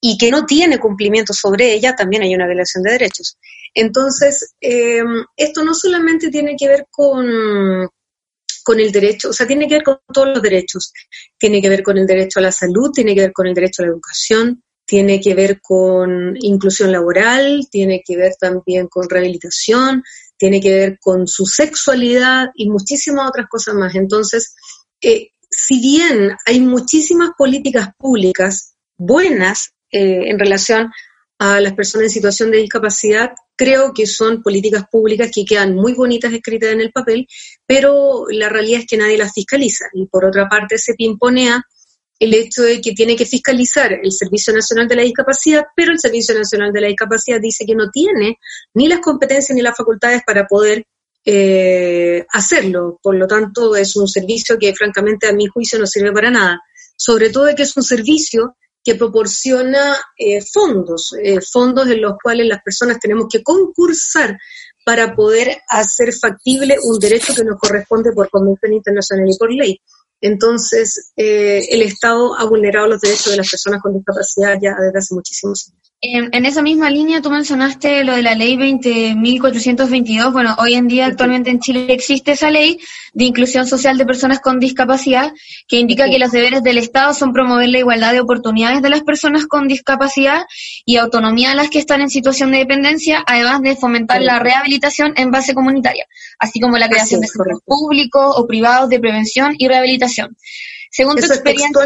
[0.00, 3.36] y que no tiene cumplimiento sobre ella, también hay una violación de derechos.
[3.74, 7.88] Entonces, esto no solamente tiene que ver con,
[8.64, 10.92] con el derecho, o sea, tiene que ver con todos los derechos.
[11.38, 13.82] Tiene que ver con el derecho a la salud, tiene que ver con el derecho
[13.82, 20.02] a la educación, tiene que ver con inclusión laboral, tiene que ver también con rehabilitación,
[20.36, 23.94] tiene que ver con su sexualidad y muchísimas otras cosas más.
[23.94, 24.54] Entonces,
[25.00, 30.90] eh, si bien hay muchísimas políticas públicas buenas eh, en relación
[31.38, 35.94] a las personas en situación de discapacidad, creo que son políticas públicas que quedan muy
[35.94, 37.26] bonitas escritas en el papel,
[37.66, 39.86] pero la realidad es que nadie las fiscaliza.
[39.94, 41.62] Y por otra parte se pimponea
[42.18, 45.98] el hecho de que tiene que fiscalizar el Servicio Nacional de la Discapacidad, pero el
[45.98, 48.38] Servicio Nacional de la Discapacidad dice que no tiene
[48.74, 50.86] ni las competencias ni las facultades para poder
[51.24, 52.98] eh, hacerlo.
[53.02, 56.60] Por lo tanto, es un servicio que francamente a mi juicio no sirve para nada.
[56.96, 62.14] Sobre todo de que es un servicio que proporciona eh, fondos, eh, fondos en los
[62.22, 64.36] cuales las personas tenemos que concursar
[64.84, 69.80] para poder hacer factible un derecho que nos corresponde por convención internacional y por ley.
[70.20, 74.98] Entonces, eh, el Estado ha vulnerado los derechos de las personas con discapacidad ya desde
[74.98, 75.83] hace muchísimos años.
[76.06, 80.32] En, esa misma línea, tú mencionaste lo de la ley 20.422.
[80.32, 82.78] Bueno, hoy en día, actualmente en Chile existe esa ley
[83.14, 85.32] de inclusión social de personas con discapacidad,
[85.66, 89.02] que indica que los deberes del Estado son promover la igualdad de oportunidades de las
[89.02, 90.44] personas con discapacidad
[90.84, 95.14] y autonomía a las que están en situación de dependencia, además de fomentar la rehabilitación
[95.16, 96.04] en base comunitaria,
[96.38, 100.36] así como la creación de centros públicos o privados de prevención y rehabilitación.
[100.96, 101.82] Según tu experiencia,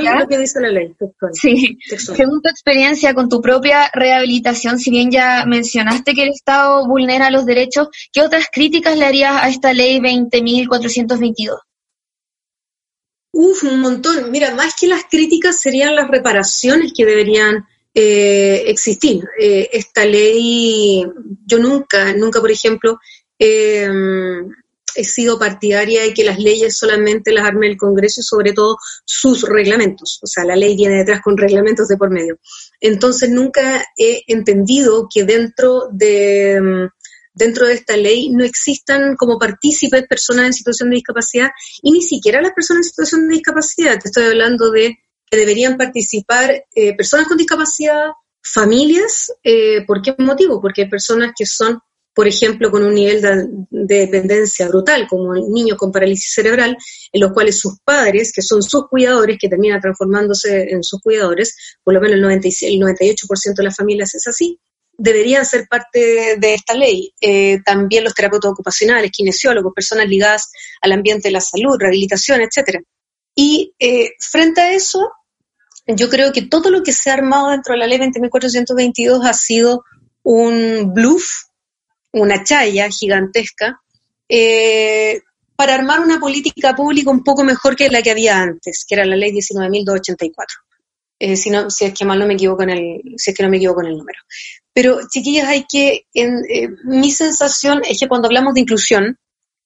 [2.14, 7.30] según tu experiencia con tu propia rehabilitación, si bien ya mencionaste que el Estado vulnera
[7.30, 11.56] los derechos, ¿qué otras críticas le harías a esta ley 20.422?
[13.32, 14.30] Uf, un montón.
[14.30, 19.24] Mira, más que las críticas serían las reparaciones que deberían eh, existir.
[19.40, 21.02] Eh, esta ley,
[21.46, 22.98] yo nunca, nunca, por ejemplo,
[23.38, 23.88] eh,
[24.98, 28.76] he sido partidaria de que las leyes solamente las arme el Congreso y sobre todo
[29.04, 30.18] sus reglamentos.
[30.22, 32.38] O sea, la ley viene detrás con reglamentos de por medio.
[32.80, 36.88] Entonces, nunca he entendido que dentro de, mm,
[37.32, 41.50] dentro de esta ley no existan como partícipes personas en situación de discapacidad
[41.82, 43.98] y ni siquiera las personas en situación de discapacidad.
[44.00, 44.96] Te estoy hablando de
[45.30, 48.10] que deberían participar eh, personas con discapacidad,
[48.42, 49.32] familias.
[49.44, 50.60] Eh, ¿Por qué motivo?
[50.60, 51.78] Porque hay personas que son
[52.14, 56.76] por ejemplo, con un nivel de, dependencia brutal, como el niño con parálisis cerebral,
[57.12, 61.56] en los cuales sus padres, que son sus cuidadores, que terminan transformándose en sus cuidadores,
[61.84, 64.58] por lo menos el, 96, el 98% de las familias es así,
[64.98, 67.14] deberían ser parte de esta ley.
[67.20, 70.50] Eh, también los terapeutas ocupacionales, kinesiólogos, personas ligadas
[70.80, 72.80] al ambiente de la salud, rehabilitación, etcétera.
[73.34, 75.08] Y eh, frente a eso,
[75.86, 79.32] yo creo que todo lo que se ha armado dentro de la ley 20.422 ha
[79.32, 79.84] sido
[80.24, 81.47] un bluff
[82.12, 83.80] una chaya gigantesca,
[84.28, 85.20] eh,
[85.56, 89.04] para armar una política pública un poco mejor que la que había antes, que era
[89.04, 90.32] la ley 19.284.
[91.20, 93.42] Eh, si, no, si es que mal no me equivoco en el, si es que
[93.42, 94.20] no me equivoco en el número.
[94.72, 99.18] Pero, chiquillas, hay que, en, eh, mi sensación es que cuando hablamos de inclusión,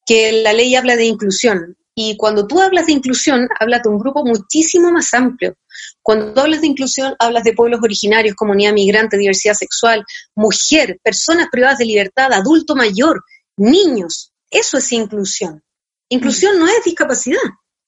[0.07, 3.99] que la ley habla de inclusión, y cuando tú hablas de inclusión, hablas de un
[3.99, 5.57] grupo muchísimo más amplio.
[6.03, 11.79] Cuando hablas de inclusión, hablas de pueblos originarios, comunidad migrante, diversidad sexual, mujer, personas privadas
[11.79, 13.23] de libertad, adulto mayor,
[13.57, 14.33] niños.
[14.51, 15.63] Eso es inclusión.
[16.09, 17.39] Inclusión no es discapacidad.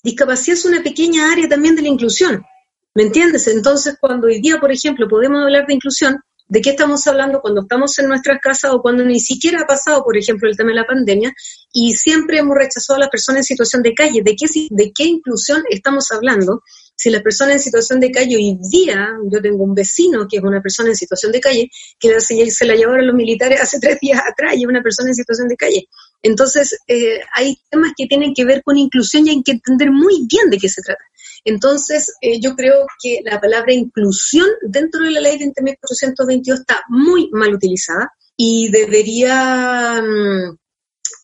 [0.03, 2.45] Discapacidad es una pequeña área también de la inclusión.
[2.95, 3.49] ¿Me entiendes?
[3.49, 6.21] Entonces, cuando hoy día, por ejemplo, podemos hablar de inclusión,
[6.55, 10.05] ¿De qué estamos hablando cuando estamos en nuestras casas o cuando ni siquiera ha pasado,
[10.05, 11.34] por ejemplo, el tema de la pandemia
[11.72, 14.22] y siempre hemos rechazado a las personas en situación de calle?
[14.22, 16.62] ¿De qué, de qué inclusión estamos hablando?
[16.94, 20.44] Si la persona en situación de calle hoy día, yo tengo un vecino que es
[20.44, 24.20] una persona en situación de calle, que se la llevaron los militares hace tres días
[24.24, 25.88] atrás y es una persona en situación de calle.
[26.22, 30.24] Entonces, eh, hay temas que tienen que ver con inclusión y hay que entender muy
[30.30, 31.02] bien de qué se trata.
[31.45, 37.28] Entonces, eh, yo creo que la palabra inclusión dentro de la ley 20.422 está muy
[37.32, 40.57] mal utilizada y debería, mm,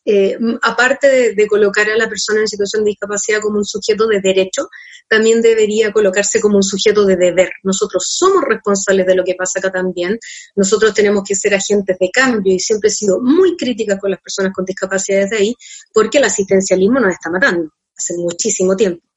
[0.04, 4.20] eh, aparte de, colocar a la persona en situación de discapacidad como un sujeto de
[4.20, 4.68] derecho,
[5.08, 7.50] también debería colocarse como un sujeto de deber.
[7.64, 10.18] Nosotros somos responsables de lo que pasa acá también.
[10.54, 14.20] Nosotros tenemos que ser agentes de cambio y siempre he sido muy crítica con las
[14.20, 15.54] personas con discapacidad desde ahí
[15.92, 19.09] porque el asistencialismo nos está matando hace muchísimo tiempo.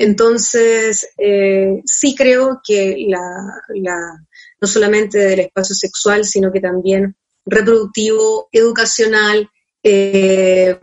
[0.00, 3.20] Entonces, eh, sí creo que la,
[4.58, 9.50] no solamente del espacio sexual, sino que también reproductivo, educacional,
[9.82, 10.74] eh,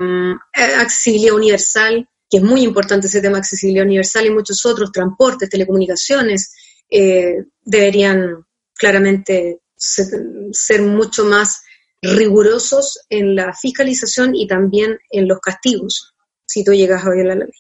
[0.54, 6.54] accesibilidad universal, que es muy importante ese tema accesibilidad universal y muchos otros, transportes, telecomunicaciones,
[6.88, 8.46] eh, deberían
[8.76, 11.64] claramente ser, mucho más
[12.04, 16.14] rigurosos en la fiscalización y también en los castigos
[16.46, 17.54] si tú llegas a violar la ley.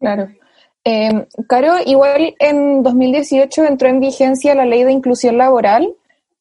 [0.00, 0.43] Claro.
[0.84, 5.94] Eh, Caro, igual en 2018 entró en vigencia la ley de inclusión laboral,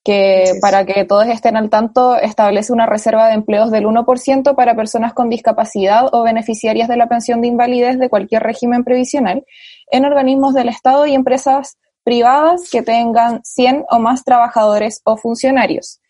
[0.03, 4.75] que para que todos estén al tanto establece una reserva de empleos del 1% para
[4.75, 9.45] personas con discapacidad o beneficiarias de la pensión de invalidez de cualquier régimen previsional
[9.89, 16.01] en organismos del Estado y empresas privadas que tengan 100 o más trabajadores o funcionarios.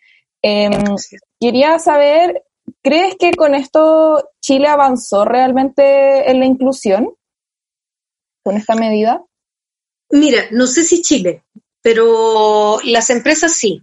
[0.42, 0.72] Em,
[1.38, 2.42] quería saber,
[2.82, 7.14] ¿crees que con esto Chile avanzó realmente en la inclusión?
[8.44, 9.24] Con esta medida?
[10.10, 11.42] Mira, no sé si Chile,
[11.82, 13.82] pero las empresas sí.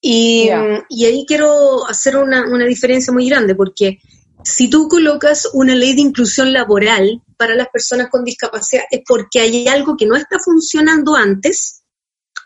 [0.00, 3.98] Y, ahí quiero hacer una, diferencia muy grande, porque
[4.42, 9.40] si tú colocas una ley de inclusión laboral para las personas con discapacidad, es porque
[9.40, 11.82] hay algo que no está funcionando antes,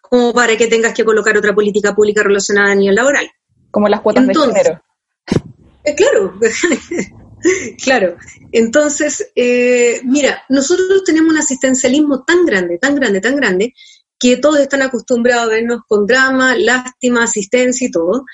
[0.03, 3.31] como para que tengas que colocar otra política pública relacionada a nivel laboral.
[3.71, 4.83] Como las cuotas de género.
[5.97, 6.35] claro,
[7.83, 8.17] claro.
[8.53, 13.75] Entonces, eh, mira, nosotros tenemos un asistencialismo tan grande, tan grande, tan grande,
[14.19, 18.25] que todos están acostumbrados a vernos con drama, lástima, asistencia y todo,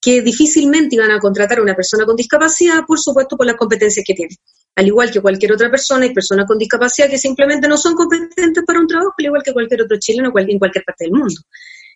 [0.00, 4.04] que difícilmente iban a contratar a una persona con discapacidad, por supuesto, por las competencias
[4.06, 4.36] que tiene.
[4.74, 8.64] Al igual que cualquier otra persona, hay personas con discapacidad que simplemente no son competentes
[8.66, 11.40] para un trabajo, al igual que cualquier otro chileno en cualquier parte del mundo.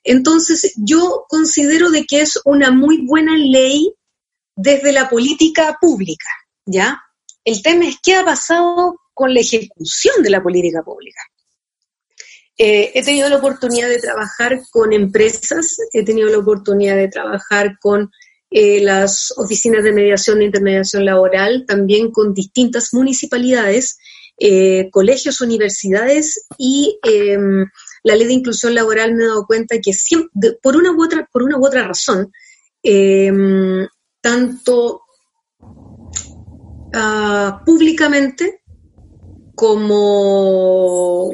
[0.04, 3.92] Entonces, yo considero de que es una muy buena ley
[4.54, 6.28] desde la política pública,
[6.66, 7.00] ¿ya?
[7.44, 11.20] El tema es qué ha pasado con la ejecución de la política pública.
[12.58, 17.78] Eh, he tenido la oportunidad de trabajar con empresas, he tenido la oportunidad de trabajar
[17.80, 18.10] con
[18.50, 23.98] eh, las oficinas de mediación e intermediación laboral, también con distintas municipalidades,
[24.38, 27.66] eh, colegios, universidades y em,
[28.02, 29.92] la ley de inclusión laboral me he dado cuenta que
[30.62, 32.32] por, una u otra, por una u otra razón,
[32.82, 33.86] em,
[34.20, 35.02] tanto
[36.94, 38.62] ah, públicamente
[39.54, 41.30] como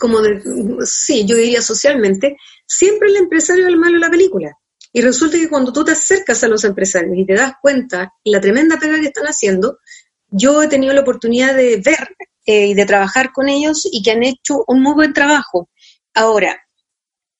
[0.00, 0.42] como de,
[0.84, 4.56] sí, yo diría socialmente, siempre el empresario es el malo de la película.
[4.92, 8.40] Y resulta que cuando tú te acercas a los empresarios y te das cuenta la
[8.40, 9.78] tremenda pega que están haciendo,
[10.28, 12.16] yo he tenido la oportunidad de ver
[12.46, 15.68] eh, y de trabajar con ellos y que han hecho un muy buen trabajo.
[16.14, 16.56] Ahora,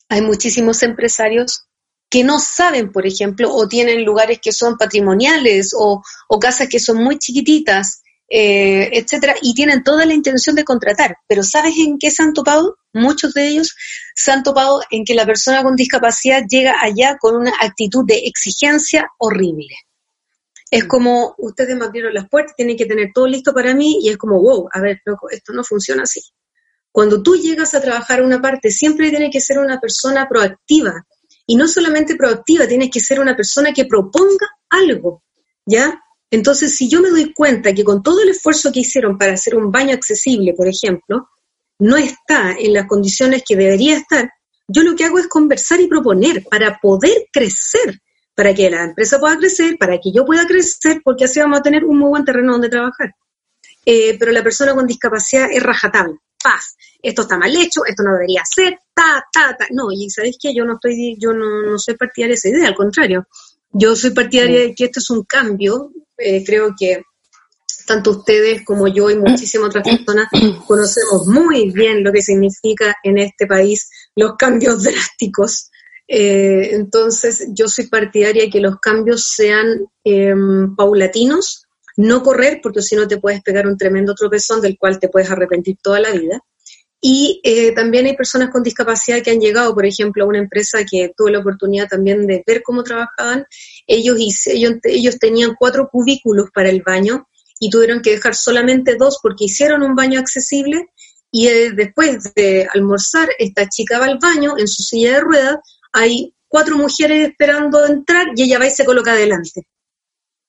[0.09, 1.67] hay muchísimos empresarios
[2.15, 6.79] que no saben, por ejemplo, o tienen lugares que son patrimoniales o, o casas que
[6.79, 11.17] son muy chiquititas eh, etcétera, y tienen toda la intención de contratar.
[11.27, 12.77] Pero ¿sabes en qué se han topado?
[12.93, 13.75] Muchos de ellos
[14.15, 18.19] se han topado en que la persona con discapacidad llega allá con una actitud de
[18.27, 19.75] exigencia horrible.
[20.71, 24.09] Es como, ustedes me abrieron las puertas, tienen que tener todo listo para mí, y
[24.09, 26.21] es como, wow, a ver, loco, esto no funciona así.
[26.93, 31.05] Cuando tú llegas a trabajar una parte, siempre tienes que ser una persona proactiva.
[31.47, 35.23] Y no solamente proactiva, tienes que ser una persona que proponga algo,
[35.67, 36.01] ¿ya?
[36.31, 39.55] Entonces, si yo me doy cuenta que con todo el esfuerzo que hicieron para hacer
[39.55, 41.29] un baño accesible, por ejemplo,
[41.79, 44.31] no está en las condiciones que debería estar,
[44.67, 48.01] yo lo que hago es conversar y proponer para poder crecer,
[48.35, 51.63] para que la empresa pueda crecer, para que yo pueda crecer, porque así vamos a
[51.63, 53.15] tener un muy buen terreno donde trabajar.
[53.87, 58.13] Eh, pero la persona con discapacidad es rajatable, paz, esto está mal hecho, esto no
[58.13, 59.67] debería ser, ta, ta, ta.
[59.71, 62.69] No, y sabéis que yo no estoy, yo no, no soy partidaria de esa idea,
[62.69, 63.27] al contrario.
[63.73, 67.03] Yo soy partidaria de que esto es un cambio eh, creo que
[67.87, 70.29] tanto ustedes como yo y muchísimas otras personas
[70.67, 75.71] conocemos muy bien lo que significa en este país los cambios drásticos.
[76.07, 81.64] Eh, entonces, yo soy partidaria de que los cambios sean em, paulatinos,
[81.97, 85.31] no correr, porque si no te puedes pegar un tremendo tropezón del cual te puedes
[85.31, 86.41] arrepentir toda la vida.
[87.01, 90.85] Y eh, también hay personas con discapacidad que han llegado, por ejemplo, a una empresa
[90.91, 93.45] que tuve la oportunidad también de ver cómo trabajaban.
[93.87, 94.17] Ellos,
[94.47, 97.29] ellos, ellos tenían cuatro cubículos para el baño
[97.61, 100.87] y tuvieron que dejar solamente dos porque hicieron un baño accesible
[101.37, 105.57] y eh, después de almorzar, esta chica va al baño en su silla de ruedas,
[105.93, 109.67] hay cuatro mujeres esperando entrar y ella va y se coloca adelante.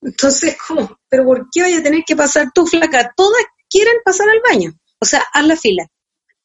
[0.06, 1.00] Entonces, ¿cómo?
[1.10, 3.12] ¿Pero por qué vaya a tener que pasar tú, flaca?
[3.18, 4.72] Todas quieren pasar al baño.
[5.00, 5.88] O sea, haz la fila.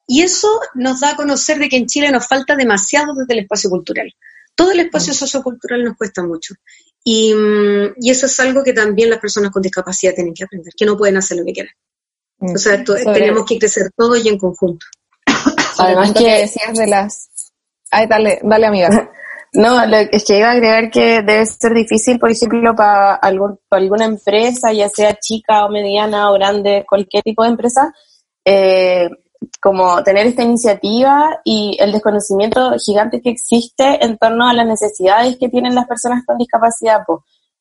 [0.07, 3.41] Y eso nos da a conocer de que en Chile nos falta demasiado desde el
[3.41, 4.13] espacio cultural.
[4.55, 5.17] Todo el espacio mm.
[5.17, 6.55] sociocultural nos cuesta mucho.
[7.05, 10.73] Y, mm, y, eso es algo que también las personas con discapacidad tienen que aprender,
[10.77, 11.73] que no pueden hacer lo que quieran.
[12.39, 12.55] Mm.
[12.55, 14.87] O sea, tenemos que crecer todos y en conjunto.
[15.79, 17.31] Además que decías de las...
[17.91, 19.13] Ay, dale, dale amiga.
[19.53, 23.83] No, es que iba a agregar que debe ser difícil, por ejemplo, para, algún, para
[23.83, 27.93] alguna empresa, ya sea chica o mediana o grande, cualquier tipo de empresa,
[28.45, 29.11] eh,
[29.61, 35.37] como tener esta iniciativa y el desconocimiento gigante que existe en torno a las necesidades
[35.37, 37.01] que tienen las personas con discapacidad,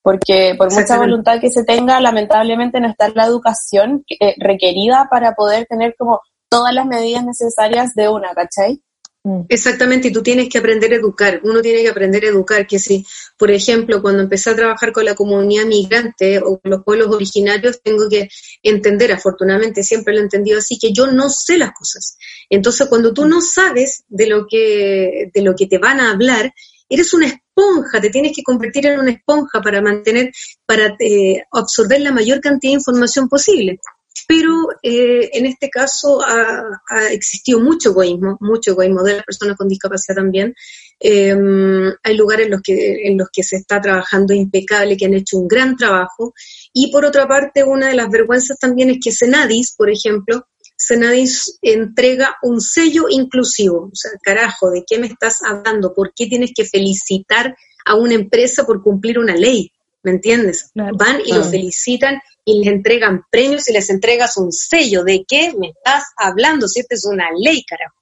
[0.04, 5.34] porque por mucha voluntad que se tenga, lamentablemente no está la educación eh, requerida para
[5.34, 8.82] poder tener como todas las medidas necesarias de una, ¿cachai?
[9.24, 9.42] Mm.
[9.50, 12.80] Exactamente, y tú tienes que aprender a educar, uno tiene que aprender a educar, que
[12.80, 13.06] si,
[13.38, 17.82] por ejemplo, cuando empecé a trabajar con la comunidad migrante o con los pueblos originarios,
[17.82, 18.30] tengo que
[18.64, 22.18] entender, afortunadamente siempre lo he entendido así, que yo no sé las cosas.
[22.50, 26.54] Entonces, cuando tú no sabes de lo que, de lo que te van a hablar,
[26.88, 30.32] eres una esponja, te tienes que convertir en una esponja para mantener,
[30.66, 33.80] para eh, absorber la mayor cantidad de información posible
[34.28, 36.80] pero eh, en este caso ha,
[37.12, 40.54] existido mucho egoísmo, mucho egoísmo de las personas con discapacidad también.
[41.00, 45.14] Em, hay lugares en los, que, en los que se está trabajando impecable, que han
[45.14, 46.34] hecho un gran trabajo.
[46.74, 50.46] Y por otra parte, una de las vergüenzas también es que Senadis, por ejemplo,
[50.76, 53.90] Senadis entrega un sello inclusivo.
[53.92, 55.94] O sea, carajo, ¿de qué me estás hablando?
[55.94, 57.56] ¿Por qué tienes que felicitar
[57.86, 59.72] a una empresa por cumplir una ley?
[60.04, 60.72] ¿Me entiendes?
[60.74, 65.04] Van y los felicitan y les entregan premios y les entregas un sello.
[65.04, 66.68] ¿De qué me estás hablando?
[66.68, 67.96] Si esta es una ley, carajo.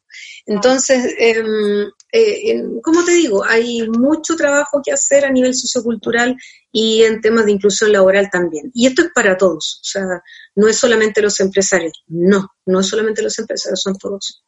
[0.46, 6.38] Entonces, em, eh, como te digo, hay mucho trabajo que hacer a nivel sociocultural
[6.72, 8.72] y en temas de inclusión laboral también.
[8.74, 10.24] Y esto es para todos, o sea,
[10.56, 14.44] no es solamente los empresarios, no, no es solamente los empresarios, son todos.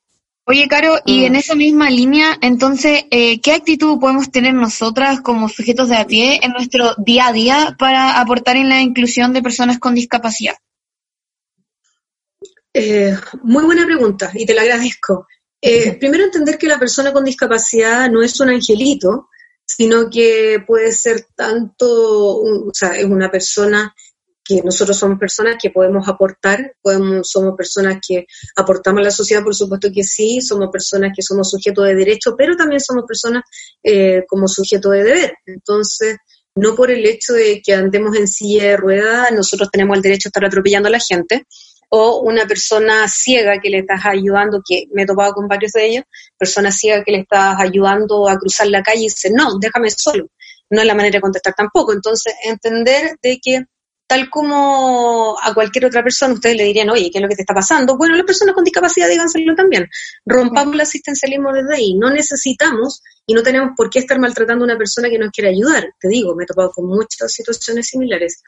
[0.52, 1.36] Oye, Caro, y en mm.
[1.36, 6.40] esa misma línea, entonces, eh, ¿qué actitud podemos tener nosotras como sujetos de a pie
[6.42, 10.56] en nuestro día a día para aportar en la inclusión de personas con discapacidad?
[12.74, 15.28] Eh, muy buena pregunta y te la agradezco.
[15.62, 19.30] Eh, primero entender que la persona con discapacidad no es un angelito,
[19.64, 23.94] sino que puede ser tanto, o sea, es una persona
[24.50, 28.26] que nosotros somos personas que podemos aportar, podemos, somos personas que
[28.56, 32.34] aportamos a la sociedad, por supuesto que sí, somos personas que somos sujetos de derecho,
[32.36, 33.44] pero también somos personas
[33.84, 35.34] eh, como sujeto de deber.
[35.46, 36.18] Entonces,
[36.56, 40.28] no por el hecho de que andemos en silla de ruedas, nosotros tenemos el derecho
[40.28, 41.46] a estar atropellando a la gente,
[41.90, 45.86] o una persona ciega que le estás ayudando, que me he topado con varios de
[45.86, 46.04] ellos,
[46.38, 50.28] persona ciega que le estás ayudando a cruzar la calle y dice, no, déjame solo.
[50.72, 51.94] No es la manera de contestar tampoco.
[51.94, 53.64] Entonces, entender de que
[54.10, 57.44] tal como a cualquier otra persona, ustedes le dirían, oye, ¿qué es lo que te
[57.44, 57.96] está pasando?
[57.96, 59.88] Bueno, las personas con discapacidad díganselo también.
[60.26, 61.94] Rompamos el asistencialismo desde ahí.
[61.94, 65.52] No necesitamos y no tenemos por qué estar maltratando a una persona que nos quiere
[65.52, 65.94] ayudar.
[66.00, 68.42] Te digo, me he topado con muchas situaciones similares.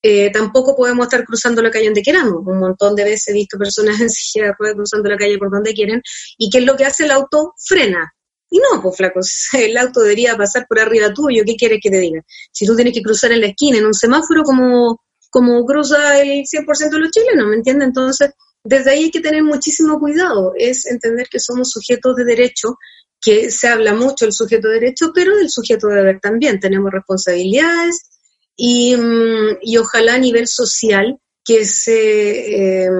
[0.00, 2.46] Eh, tampoco podemos estar cruzando la calle donde queramos.
[2.46, 6.00] Un montón de veces he visto personas en cruzando la calle por donde quieren.
[6.36, 7.54] ¿Y qué es lo que hace el auto?
[7.58, 8.14] Frena.
[8.50, 11.42] Y no, pues flacos, el auto debería pasar por arriba tuyo.
[11.44, 12.22] ¿Qué quieres que te diga?
[12.52, 15.00] Si tú tienes que cruzar en la esquina, en un semáforo, como,
[15.30, 17.88] como cruza el 100% de los chilenos, ¿me entiendes?
[17.88, 18.30] Entonces,
[18.64, 20.52] desde ahí hay que tener muchísimo cuidado.
[20.56, 22.76] Es entender que somos sujetos de derecho,
[23.20, 26.60] que se habla mucho del sujeto de derecho, pero del sujeto de deber también.
[26.60, 28.08] Tenemos responsabilidades,
[28.58, 32.90] Mm, y, ojalá a nivel social que se eh,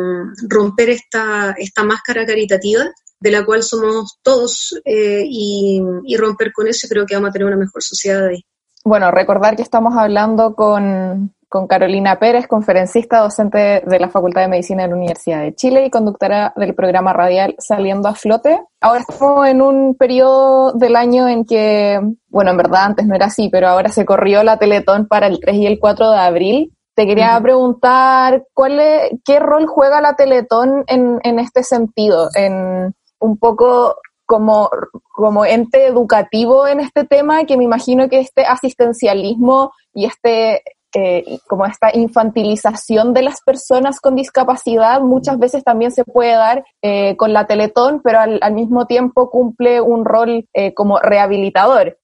[0.49, 2.85] romper esta, esta máscara caritativa
[3.21, 5.83] de la cual somos todos eh, y,
[6.17, 8.45] romper con eso creo que vamos a tener una mejor sociedad ahí.
[8.85, 14.49] Bueno, recordar que estamos hablando con, con Carolina Pérez, conferencista, docente de la Facultad de
[14.49, 18.61] Medicina de la Universidad de Chile y conductora del programa radial Saliendo a Flote.
[18.81, 23.27] Ahora estamos en un periodo del año en que, bueno, en verdad antes no era
[23.27, 26.73] así, pero ahora se corrió la Teletón para el 3 y el 4 de abril.
[26.95, 32.29] Te quería preguntar, ¿cuál es, ¿qué rol juega la Teletón en, en este sentido?
[32.35, 33.97] En un poco
[34.27, 34.69] como,
[35.15, 40.63] como ente educativo en este tema, que me imagino que este asistencialismo y este
[41.01, 46.65] eh, como esta infantilización de las personas con discapacidad muchas veces también se puede dar
[46.83, 51.99] eh, con la Teletón, pero al, mismo tiempo cumple un rol eh, como rehabilitador.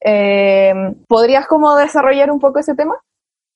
[1.09, 2.95] ¿Podrías como desarrollar un poco ese tema?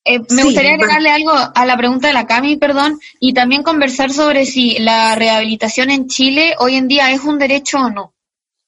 [0.05, 4.45] me gustaría agregarle algo a la pregunta de la Cami, perdón, y también conversar sobre
[4.45, 8.13] si la rehabilitación en Chile hoy en día es un derecho o no.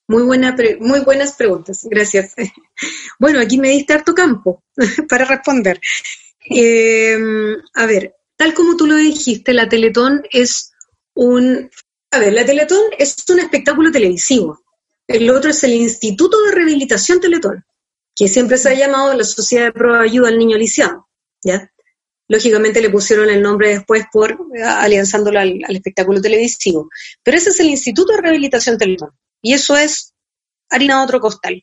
[0.08, 2.34] Muy, buena muy buenas preguntas, gracias.
[3.20, 4.64] Bueno, aquí me diste harto campo
[5.10, 5.80] para responder.
[6.50, 7.18] Eh,
[7.74, 10.72] a ver, tal como tú lo dijiste, la Teletón es
[11.14, 11.70] un...
[12.12, 14.62] A ver, la Teletón es un espectáculo televisivo.
[15.08, 17.66] El otro es el Instituto de Rehabilitación Teletón,
[18.16, 21.08] que siempre se ha llamado la Sociedad de Prueba Ayuda al Niño Lisiado,
[21.44, 21.72] ¿ya?
[22.28, 26.90] Lógicamente le pusieron el nombre después por alianzándolo al, al espectáculo televisivo.
[27.24, 29.12] Pero ese es el Instituto de Rehabilitación Teletón.
[29.42, 30.14] Y eso es
[30.70, 31.62] harina de otro costal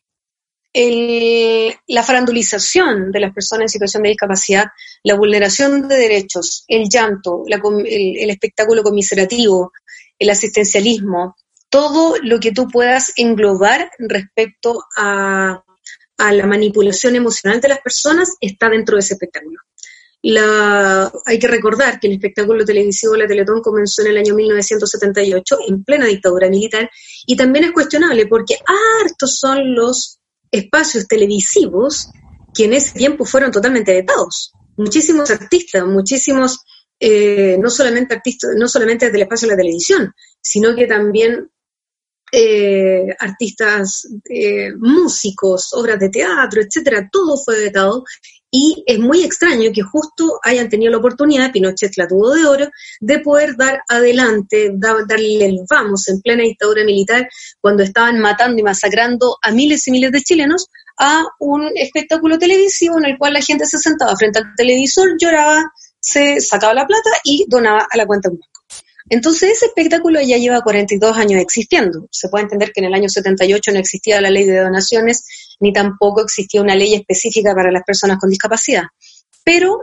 [0.75, 4.67] la farandulización de las personas en situación de discapacidad,
[5.03, 9.73] la vulneración de derechos, el llanto, el, espectáculo comiserativo,
[10.19, 11.37] el asistencialismo,
[11.71, 15.63] todo lo que tú puedas englobar respecto a,
[16.19, 19.61] la manipulación emocional de las personas está dentro de ese espectáculo.
[21.25, 25.85] hay que recordar que el espectáculo televisivo La Teletón comenzó en el año 1978, en
[25.85, 26.91] plena dictadura militar,
[27.25, 30.18] y también es cuestionable porque hartos son los
[30.51, 32.11] espacios televisivos
[32.55, 34.53] que en ese tiempo fueron totalmente vetados.
[34.77, 36.59] Muchísimos artistas, muchísimos,
[37.01, 41.51] eh, no solamente artistas, no solamente del espacio de la televisión, sino que también
[42.31, 48.05] eh, artistas, eh, músicos, obras de teatro, etcétera, todo fue vetado
[48.51, 52.69] y es muy extraño que justo hayan tenido la oportunidad, Pinochet la tuvo de oro,
[53.01, 57.29] de poder dar adelante, darle el vamos en plena dictadura militar,
[57.61, 60.69] cuando estaban matando y masacrando a miles y miles de chilenos,
[60.99, 65.63] a un espectáculo televisivo en el cual la gente se sentaba frente al televisor, lloraba,
[66.01, 68.31] se sacaba la plata y donaba a la cuenta.
[69.11, 72.09] Entonces ese espectáculo ya lleva 42 años existiendo.
[72.11, 75.25] Se puede entender que en el año 78 no existía la ley de donaciones,
[75.61, 78.85] ni tampoco existía una ley específica para las personas con discapacidad.
[79.45, 79.79] Pero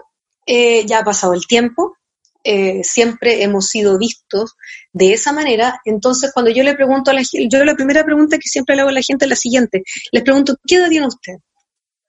[0.45, 1.97] eh, ya ha pasado el tiempo,
[2.43, 4.53] eh, siempre hemos sido vistos
[4.93, 5.81] de esa manera.
[5.83, 8.81] Entonces, cuando yo le pregunto a la gente, yo la primera pregunta que siempre le
[8.81, 9.83] hago a la gente es la siguiente.
[10.11, 11.33] Les pregunto, ¿qué edad tiene usted?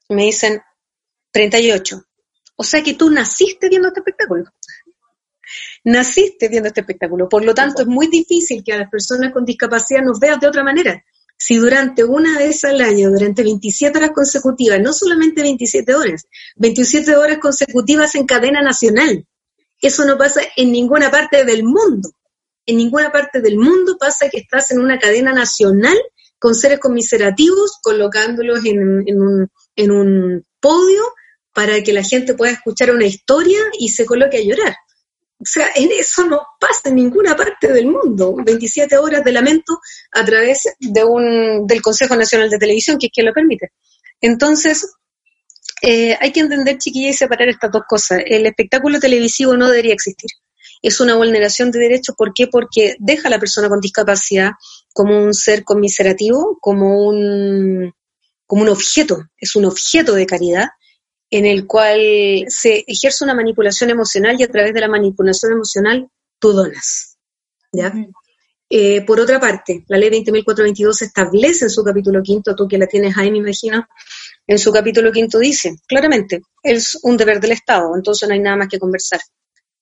[0.08, 0.60] me dicen,
[1.32, 2.02] 38.
[2.56, 4.44] O sea que tú naciste viendo este espectáculo.
[5.87, 7.28] Naciste viendo este espectáculo.
[7.28, 10.49] Por lo tanto, es muy difícil que a las personas con discapacidad nos veas de
[10.49, 11.05] otra manera.
[11.39, 16.24] Si durante una vez al año, durante 27 horas consecutivas, no solamente 27 horas,
[16.57, 19.28] 27 horas consecutivas en cadena nacional,
[19.80, 22.11] eso no pasa en ninguna parte del mundo.
[22.66, 25.97] En ninguna parte del mundo pasa que estás en una cadena nacional
[26.41, 31.05] con seres conmiserativos, colocándolos en, un, en un podio
[31.55, 34.74] para que la gente pueda escuchar una historia y se coloque a llorar.
[35.39, 38.34] O sea, en eso no pasa en ninguna parte del mundo.
[38.45, 39.78] 27 horas de lamento
[40.12, 43.72] a través de un, del Consejo Nacional de Televisión, que es quien lo permite.
[44.20, 44.95] Entonces,
[45.82, 48.20] eh, hay que entender, chiquilla, y separar estas dos cosas.
[48.24, 50.30] El espectáculo televisivo no debería existir.
[50.80, 52.14] Es una vulneración de derechos.
[52.16, 52.47] ¿Por qué?
[52.47, 54.53] Porque deja a la persona con discapacidad
[54.95, 57.93] como un ser conmiserativo, como un,
[58.47, 59.18] como un objeto.
[59.37, 60.68] Es un objeto de caridad
[61.31, 66.09] en el cual se ejerce una manipulación emocional y a través de la manipulación emocional
[66.39, 67.16] tú donas.
[67.72, 67.93] ¿ya?
[68.68, 72.87] Eh, por otra parte, la ley 20.422 establece en su capítulo quinto, tú que la
[72.87, 73.87] tienes ahí, me imagino,
[74.47, 78.57] en su capítulo quinto dice, claramente, es un deber del Estado, entonces no hay nada
[78.57, 79.20] más que conversar.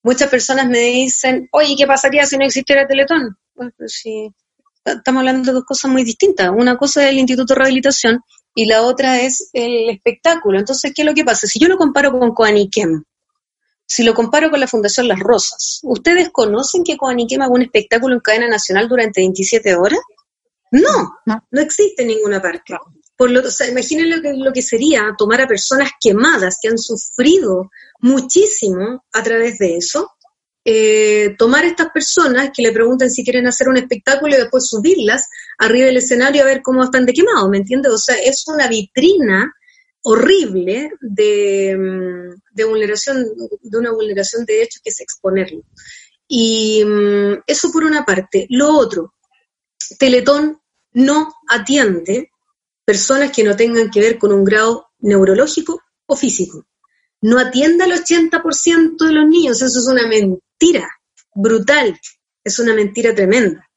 [0.03, 3.35] Muchas personas me dicen, oye, ¿qué pasaría si no existiera Teletón?
[3.55, 4.03] Bueno, pues
[4.85, 6.51] estamos hablando de dos cosas muy distintas.
[6.55, 8.21] Una cosa es el Instituto de Rehabilitación
[8.55, 10.57] y la otra es el espectáculo.
[10.57, 11.45] Entonces, ¿qué es lo que pasa?
[11.45, 13.03] Si yo lo comparo con Coaniquem,
[13.85, 18.15] si lo comparo con la Fundación Las Rosas, ¿ustedes conocen que Coaniquem haga un espectáculo
[18.15, 19.99] en cadena nacional durante 27 horas?
[20.71, 22.75] No, no, existe en ninguna parte.
[23.17, 26.69] Por lo, o sea, imaginen lo que, lo que sería tomar a personas quemadas que
[26.69, 30.14] han sufrido muchísimo a través de eso
[30.67, 35.29] eh, tomar estas personas que le pregunten si quieren hacer un espectáculo y después subirlas
[35.59, 37.91] arriba del escenario a ver cómo están de quemado, ¿me entiendes?
[37.91, 39.53] O sea, es una vitrina
[40.01, 43.25] horrible de, mm, de, vulneración,
[43.61, 45.61] de una vulneración de derechos que es exponerlo.
[46.27, 48.47] Y mm, eso por una parte.
[48.49, 49.13] Lo otro,
[49.99, 50.59] Teletón
[50.93, 52.31] no atiende
[52.83, 56.65] personas que no tengan que ver con un grado neurológico o físico
[57.25, 59.61] no atiende al 80% de los niños.
[59.61, 60.44] Eso es una mentira
[61.33, 61.99] brutal,
[62.43, 63.67] es una mentira tremenda.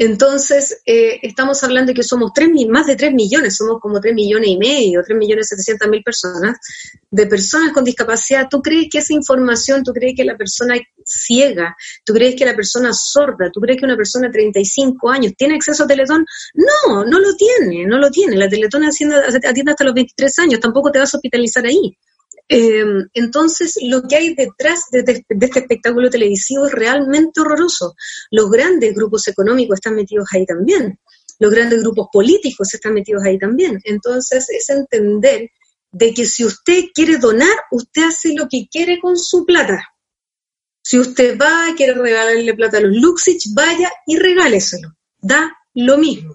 [0.00, 4.14] Entonces, eh, estamos hablando de que somos tres, más de 3 millones, somos como 3
[4.14, 6.56] millones y medio, 3 millones 700 mil personas,
[7.10, 8.46] de personas con discapacidad.
[8.48, 12.54] ¿Tú crees que esa información, tú crees que la persona ciega, tú crees que la
[12.54, 16.24] persona sorda, tú crees que una persona de 35 años tiene acceso a Teletón?
[16.54, 18.36] No, no lo tiene, no lo tiene.
[18.36, 21.98] La Teletón atiende hasta los 23 años, tampoco te vas a hospitalizar ahí.
[22.48, 27.94] Em, entonces, lo que hay detrás de, este espectáculo televisivo es realmente horroroso.
[28.30, 30.98] Los grandes grupos económicos están metidos ahí también.
[31.38, 33.78] Los grandes grupos políticos están metidos ahí también.
[33.84, 35.50] Entonces, es entender
[35.92, 39.86] de que si usted quiere donar, usted hace lo que quiere con su plata.
[40.82, 44.96] Si usted va, quiere regalarle plata a los Luxich, vaya y regáleselo.
[45.18, 46.34] Da lo mismo.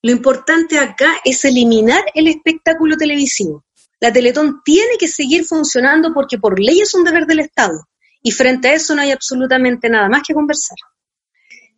[0.00, 3.64] Lo importante acá es eliminar el espectáculo televisivo.
[4.00, 7.88] La Teletón tiene que seguir funcionando porque por ley es un deber del Estado
[8.22, 10.76] y frente a eso no hay absolutamente nada más que conversar.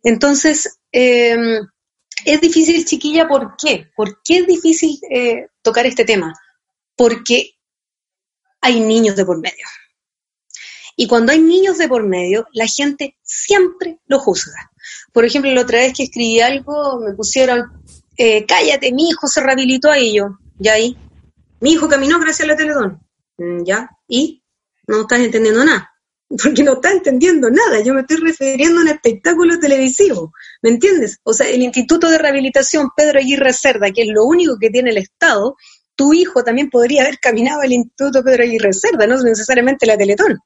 [0.03, 1.67] Entonces, em,
[2.25, 3.89] es difícil, chiquilla, ¿por qué?
[3.95, 6.33] ¿Por qué es difícil eh, tocar este tema?
[6.95, 7.51] Porque
[8.61, 9.65] hay niños de por medio.
[10.95, 14.71] Y cuando hay niños de por medio, la gente siempre lo juzga.
[15.13, 17.83] Por ejemplo, la otra vez que escribí algo, me pusieron,
[18.17, 20.97] eh, cállate, mi hijo se rehabilitó ahí yo, ya ahí,
[21.61, 22.99] mi hijo caminó gracias a la Teletón.
[23.37, 23.89] Mm, ¿Ya?
[24.07, 24.43] ¿Y?
[24.87, 25.91] No estás entendiendo nada.
[26.43, 27.81] Porque no estás entendiendo nada.
[27.81, 30.33] Yo me estoy refiriendo a un espectáculo televisivo.
[30.61, 31.19] ¿Me entiendes?
[31.23, 34.89] O sea, el Instituto de Rehabilitación Pedro Aguirre Cerda, que es lo único que tiene
[34.89, 35.55] el Estado,
[35.95, 40.39] tu hijo también podría haber caminado al Instituto Pedro Aguirre Cerda, no necesariamente la Teletón.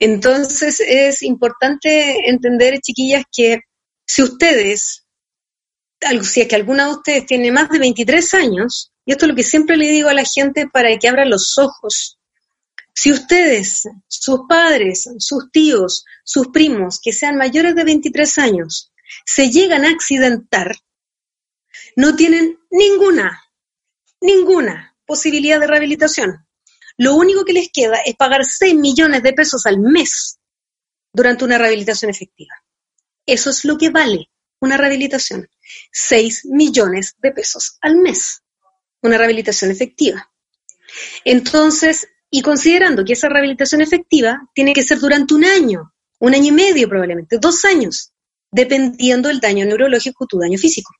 [0.00, 3.60] Entonces es importante entender, chiquillas, que
[4.06, 5.06] si ustedes,
[6.22, 9.36] si es que alguna de ustedes tiene más de 23 años, y esto es lo
[9.36, 12.18] que siempre le digo a la gente para que abran los ojos.
[12.92, 18.92] Si ustedes, sus padres, sus tíos, sus primos, que sean mayores de 23 años,
[19.24, 20.76] se llegan a accidentar,
[21.96, 23.42] no tienen ninguna,
[24.20, 26.46] ninguna posibilidad de rehabilitación.
[26.98, 30.38] Lo único que les queda es pagar 6 millones de pesos al mes
[31.14, 32.52] durante una rehabilitación efectiva.
[33.24, 34.30] Eso es lo que vale
[34.60, 35.48] una rehabilitación.
[35.92, 38.42] 6 millones de pesos al mes
[39.02, 40.30] una rehabilitación efectiva.
[41.24, 46.48] Entonces, Y considerando que esa rehabilitación efectiva tiene que ser durante un año, un año
[46.48, 48.12] y medio probablemente, dos años,
[48.50, 50.92] dependiendo del daño neurológico tu daño físico.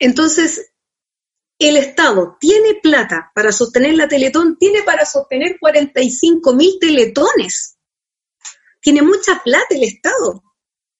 [0.00, 0.72] Entonces,
[1.60, 7.76] el Estado tiene plata para sostener la Teletón, tiene para sostener 45 mil teletones.
[8.80, 10.42] Tiene mucha plata el Estado.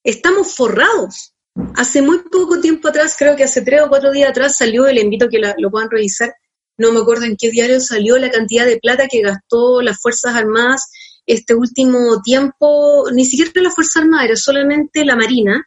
[0.04, 1.34] Estamos forrados.
[1.74, 4.98] Hace muy poco tiempo atrás, creo que hace tres o cuatro días atrás, salió, el
[4.98, 6.32] invito a que lo puedan revisar,
[6.78, 10.34] no me acuerdo en qué diario salió la cantidad de plata que gastó las Fuerzas
[10.34, 10.88] Armadas
[11.26, 15.62] este último tiempo, ni siquiera la Fuerza Armada, era solamente la Marina,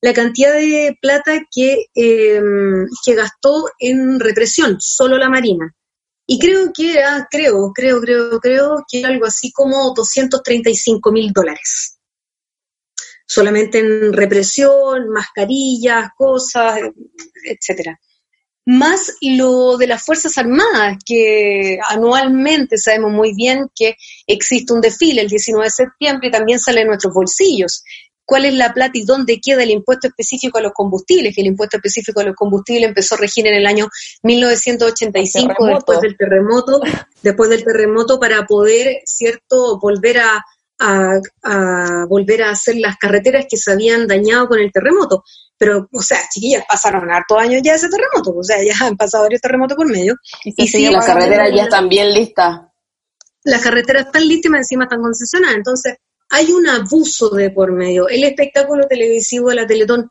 [0.00, 5.72] la cantidad de plata que, em, que gastó en represión, solo la Marina.
[6.26, 11.30] Y creo que era, creo, creo, creo, creo que era algo así como 235 mil
[11.32, 11.91] dólares.
[13.34, 16.80] Solamente en represión, mascarillas, cosas,
[17.44, 17.98] etcétera
[18.64, 25.22] más lo de las Fuerzas Armadas, que anualmente sabemos muy bien que existe un desfile
[25.22, 27.82] el 19 de septiembre y también sale en nuestros bolsillos.
[28.24, 31.34] ¿Cuál es la plata y dónde queda el impuesto específico a los combustibles?
[31.34, 33.88] Que el impuesto específico a los combustibles empezó a regir en el año
[34.22, 36.80] 1985 después del terremoto,
[37.20, 40.44] después del terremoto para poder, cierto, volver a,
[40.82, 45.22] a volver a hacer las carreteras que se habían dañado con el terremoto
[45.62, 49.22] pero, o sea, chiquillas, pasaron hartos años ya ese terremoto, o sea, ya han pasado
[49.22, 50.16] varios terremotos por medio.
[50.44, 52.62] Y, sí, las carreteras ya están bien listas.
[53.44, 55.94] Las carreteras están listas y encima están concesionadas, entonces
[56.30, 58.08] hay un abuso de por medio.
[58.08, 60.10] El espectáculo televisivo de la Teletón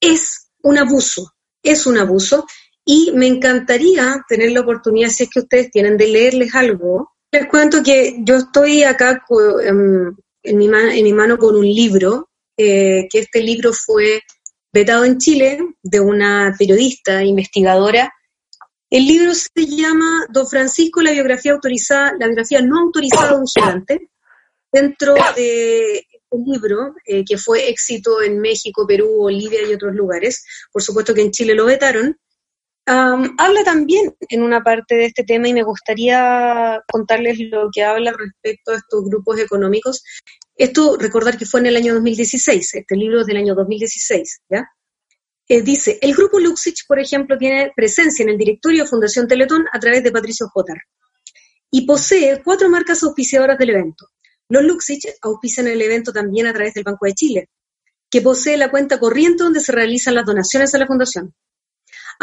[0.00, 1.32] es un abuso,
[1.64, 2.46] es un abuso,
[2.84, 7.10] y me encantaría tener la oportunidad, si es que ustedes tienen, de leerles algo.
[7.32, 9.24] Les cuento que yo estoy acá
[9.64, 12.28] en, mi, en mi mano con un libro,
[12.58, 14.20] eh, que este libro fue
[14.70, 18.12] vetado en Chile, de una periodista investigadora.
[18.90, 23.46] El libro se llama Don Francisco, la biografía autorizada, la biografía no autorizada de un
[23.46, 24.10] gigante.
[24.70, 30.44] Dentro de un libro eh, que fue éxito en México, Perú, Bolivia y otros lugares,
[30.70, 32.18] por supuesto que en Chile lo vetaron,
[32.86, 38.12] habla también en una parte de este tema y me gustaría contarles lo que habla
[38.12, 40.02] respecto a estos grupos económicos
[40.56, 44.68] esto, recordar que fue en el año 2016, este libro es del año 2016, ¿ya?
[45.48, 49.80] Eh, dice, el grupo Luxich, por ejemplo, tiene presencia en el directorio Fundación Teletón a
[49.80, 50.78] través de Patricio Jotar
[51.70, 54.06] y posee cuatro marcas auspiciadoras del evento.
[54.48, 57.48] Los Luxich auspician el evento también a través del Banco de Chile,
[58.10, 61.34] que posee la cuenta corriente donde se realizan las donaciones a la Fundación.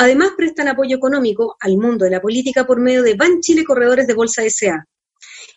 [0.01, 4.07] Además, prestan apoyo económico al mundo de la política por medio de Ban Chile Corredores
[4.07, 4.85] de Bolsa S.A.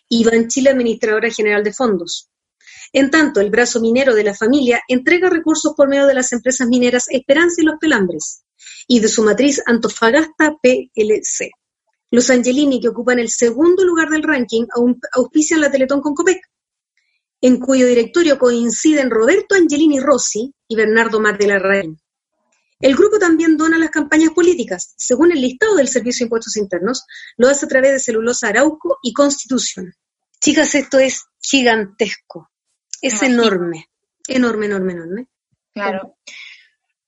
[0.09, 2.29] y Ban Chile Administradora General de Fondos.
[2.91, 6.67] En tanto, el brazo minero de la familia entrega recursos por medio de las empresas
[6.67, 8.43] mineras Esperanza y Los Pelambres
[8.85, 11.51] y de su matriz Antofagasta PLC.
[12.11, 14.65] Los Angelini, que ocupan el segundo lugar del ranking,
[15.13, 16.41] auspician la Teletón con Copec,
[17.39, 21.97] en cuyo directorio coinciden Roberto Angelini Rossi y Bernardo Martelarraín.
[22.83, 24.93] El grupo también dona las campañas políticas.
[24.97, 27.05] Según el listado del Servicio de Impuestos Internos,
[27.37, 29.93] lo hace a través de Celulosa Arauco y Constitución.
[30.39, 32.49] Chicas, esto es gigantesco
[33.03, 33.89] es enorme,
[34.27, 35.27] enorme, enorme, enorme.
[35.73, 36.15] Claro.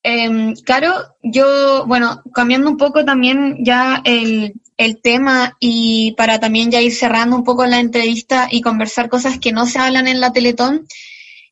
[0.04, 6.70] Eh, Caro, yo, bueno, cambiando un poco también ya el, el, tema y para también
[6.70, 10.20] ya ir cerrando un poco la entrevista y conversar cosas que no se hablan en
[10.20, 10.86] la Teletón,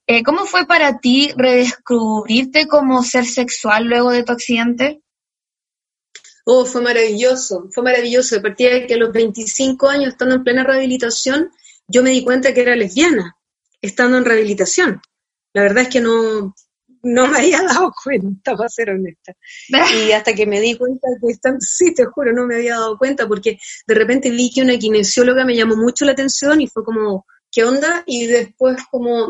[0.08, 5.01] eh, ¿cómo fue para ti redescubrirte como ser sexual luego de tu accidente?
[6.45, 8.38] Oh, fue maravilloso, fue maravilloso.
[8.38, 11.51] A partir de que a los 25 años, estando en plena rehabilitación,
[11.88, 13.38] yo me di cuenta que era lesbiana
[13.84, 15.01] estando en rehabilitación.
[15.54, 16.56] La verdad es que no,
[17.04, 19.34] no me había dado cuenta, para ser honesta.
[19.70, 22.97] Y hasta que me di cuenta que están, sí, te juro, no me había dado
[22.97, 26.84] cuenta porque de repente vi que una kinesióloga me llamó mucho la atención y fue
[26.84, 28.04] como, ¿qué onda?
[28.08, 29.28] Y después como,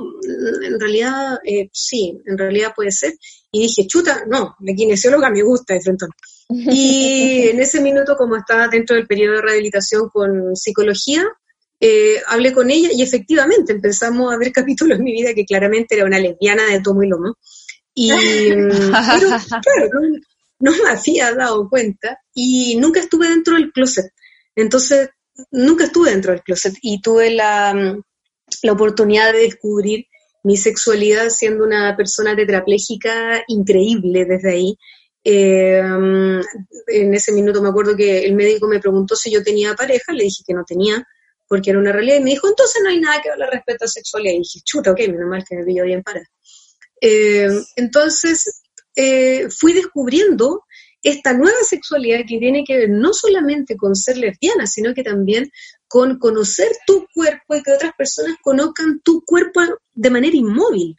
[0.64, 3.14] en realidad, eh, sí, en realidad puede ser.
[3.52, 6.06] Y dije, chuta, no, la kinesióloga me gusta de frente.
[6.50, 11.26] Y en ese minuto, como estaba dentro del periodo de rehabilitación con psicología,
[11.82, 15.96] eh, hablé con ella y efectivamente empezamos a ver capítulos en mi vida que claramente
[15.96, 17.36] era una lesbiana de tomo y lomo.
[17.94, 19.28] Y, mm, pero
[19.62, 19.90] claro,
[20.60, 24.14] no, me había dado cuenta y nunca estuve dentro del closet.
[24.56, 25.10] Entonces,
[25.52, 28.02] nunca estuve dentro del closet y tuve la, mm,
[28.64, 30.08] la oportunidad de descubrir
[30.44, 34.78] mi sexualidad siendo una persona tetrapléjica increíble desde ahí.
[35.24, 35.82] Eh,
[36.88, 40.26] en ese minuto me acuerdo que el médico me preguntó si yo tenía pareja, le
[40.26, 41.06] dije que no tenía,
[41.48, 43.88] porque era una realidad, y me dijo, entonces no hay nada que hablar respecto a
[43.88, 44.34] sexualidad.
[44.34, 46.22] Y dije, chuta, ok, menos mal que me pillo bien para.
[47.00, 48.64] Eh, entonces,
[48.96, 50.64] eh, fui descubriendo
[51.02, 55.52] esta nueva sexualidad que tiene que ver no solamente con ser lesbiana, sino que también
[55.94, 59.62] con conocer tu cuerpo y que otras personas conozcan tu cuerpo
[59.94, 60.96] de manera inmóvil.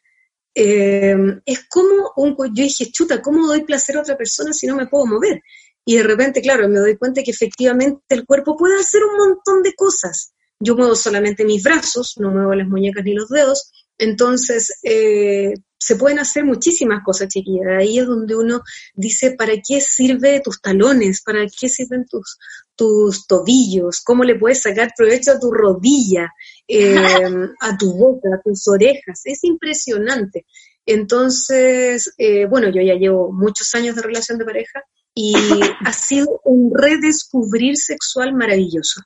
[0.54, 4.76] Eh, es como un, yo dije, chuta, ¿cómo doy placer a otra persona si no
[4.76, 5.42] me puedo mover?
[5.84, 9.64] Y de repente, claro, me doy cuenta que efectivamente el cuerpo puede hacer un montón
[9.64, 10.32] de cosas.
[10.60, 15.96] Yo muevo solamente mis brazos, no muevo las muñecas ni los dedos, entonces eh, se
[15.96, 17.66] pueden hacer muchísimas cosas, chiquillas.
[17.80, 18.62] Ahí es donde uno
[18.94, 21.20] dice, ¿para qué sirve tus talones?
[21.20, 22.38] ¿Para qué sirven tus,
[22.76, 24.00] tus tobillos?
[24.04, 26.32] ¿Cómo le puedes sacar provecho a tu rodilla,
[26.68, 26.94] eh,
[27.60, 29.22] a tu boca, a tus orejas?
[29.24, 30.46] Es impresionante.
[30.86, 34.82] Entonces, eh, bueno, yo ya llevo muchos años de relación de pareja
[35.14, 35.34] y
[35.84, 39.00] ha sido un redescubrir sexual maravilloso,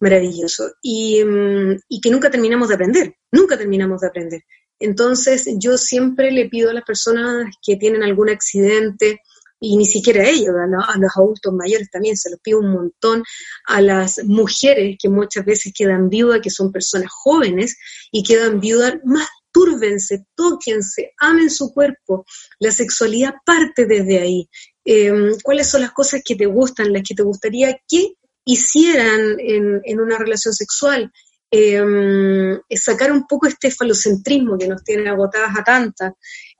[0.00, 4.42] maravilloso, y, mm, y, que nunca terminamos de aprender, nunca terminamos de aprender.
[4.78, 9.20] Entonces yo siempre le pido a las personas que tienen algún accidente,
[9.64, 13.22] y ni siquiera a ellos, a, los adultos mayores también, se los pido un montón,
[13.66, 17.78] a las mujeres que muchas veces quedan viudas, que son personas jóvenes
[18.10, 22.24] y quedan viudas, más túrbense, tóquense, amen su cuerpo.
[22.58, 24.48] La sexualidad parte desde ahí.
[24.84, 30.00] Em, cuáles son las cosas que te gustan, las que te gustaría que hicieran en,
[30.00, 31.12] una relación sexual.
[31.52, 36.14] Em, sacar un poco este falocentrismo que nos tiene agotadas a tantas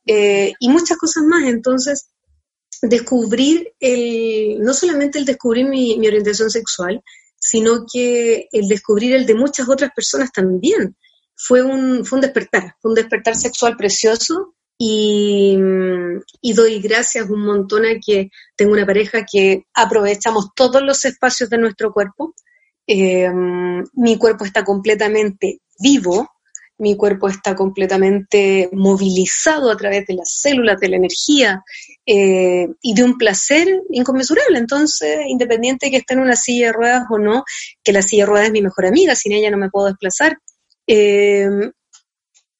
[0.07, 1.49] eh, y muchas cosas más.
[1.49, 2.12] Entonces,
[2.83, 7.03] descubrir el, no solamente el descubrir mi, orientación sexual,
[7.39, 10.97] sino que el descubrir el de muchas otras personas también.
[11.35, 15.57] Fue un, fue un despertar, fue un despertar sexual precioso y,
[16.55, 21.59] doy gracias un montón a que tengo una pareja que aprovechamos todos los espacios de
[21.59, 22.35] nuestro cuerpo.
[22.87, 26.29] Em, mi cuerpo está completamente vivo,
[26.83, 31.63] mi cuerpo está completamente movilizado a través de las células, de la energía
[32.05, 34.59] eh, y de un placer inconmensurable.
[34.59, 37.45] Entonces, independiente de que esté en una silla de ruedas o no,
[37.85, 40.37] que la silla de ruedas es mi mejor amiga, sin ella no me puedo desplazar,
[40.89, 41.71] em,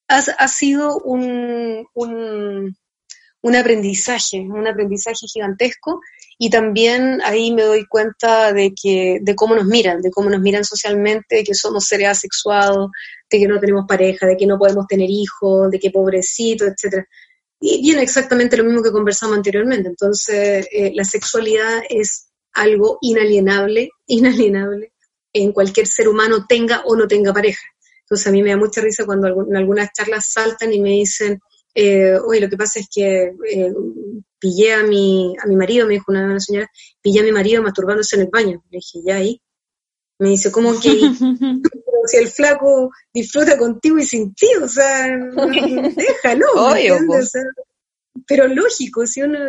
[0.07, 5.99] ha, sido un, un, aprendizaje, un aprendizaje gigantesco
[6.37, 10.41] y también ahí me doy cuenta de que de cómo nos miran, de cómo nos
[10.41, 12.91] miran socialmente, de que somos seres asexuados,
[13.29, 17.05] de que no tenemos pareja, de que no podemos tener hijos, de que pobrecito, etcétera.
[17.59, 19.89] Y viene exactamente lo mismo que conversamos anteriormente.
[19.89, 24.93] Entonces, eh, la sexualidad es algo inalienable, inalienable
[25.33, 27.63] en cualquier ser humano, tenga o no tenga pareja.
[28.01, 31.39] Entonces a mí me da mucha risa cuando en algunas charlas saltan y me dicen,
[31.75, 33.73] eh, oye, lo que pasa es que eh,
[34.39, 36.69] pillé a mi, a mi marido, me dijo una, señora,
[37.01, 38.63] pillé a mi marido masturbándose en el baño.
[38.69, 39.41] Le dije, ya ahí.
[40.19, 40.89] Me dice, ¿cómo que
[42.07, 44.47] si el flaco disfruta contigo y sin ti?
[44.61, 45.07] O sea,
[45.95, 46.45] déjalo.
[48.27, 49.39] pero lógico, si uno,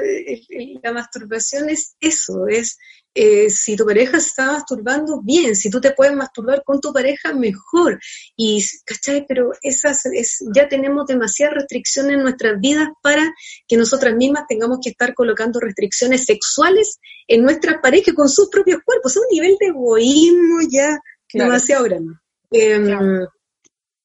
[0.83, 2.79] la masturbación es eso, es
[3.15, 6.93] eh, si tu pareja se está masturbando, bien, si tú te puedes masturbar con tu
[6.93, 8.01] pareja, mejor.
[8.37, 9.25] Y, ¿cachai?
[9.27, 13.33] Pero esas es, ya tenemos demasiadas restricciones en nuestras vidas para
[13.69, 16.99] que nosotras mismas tengamos que estar colocando restricciones sexuales
[17.29, 19.13] en nuestras parejas con sus propios cuerpos.
[19.13, 20.99] Es un nivel de egoísmo ya
[21.33, 22.15] demasiado grande.
[22.51, 23.27] Eh,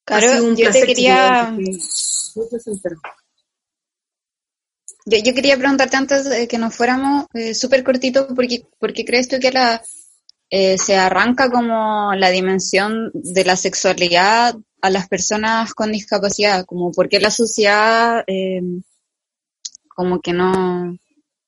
[0.05, 1.55] claro, yo te quería...
[5.09, 9.37] Yo, quería preguntarte antes de que nos fuéramos eh, súper cortito, porque, porque crees tú
[9.39, 9.81] que la,
[10.51, 16.91] eh, se arranca como la dimensión de la sexualidad a las personas con discapacidad, como
[16.91, 18.61] porque la sociedad eh,
[19.87, 20.95] como que no,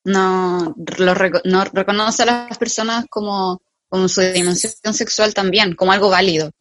[0.03, 1.13] no, lo,
[1.45, 6.51] no reconoce a las personas como, como su dimensión sexual también, como algo válido.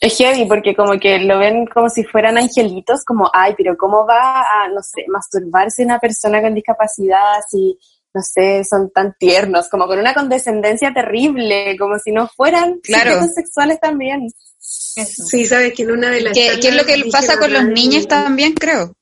[0.00, 4.06] Es heavy porque como que lo ven como si fueran angelitos, como, ay, pero ¿cómo
[4.06, 7.76] va a, no sé, masturbarse una persona con discapacidad si,
[8.14, 13.20] no sé, son tan tiernos, como con una condescendencia terrible, como si no fueran claro.
[13.26, 14.28] sexuales también.
[14.58, 16.32] Sí, sabes que en una de las...
[16.32, 18.94] ¿Qué, ¿qué es lo que pasa con los niños también, creo?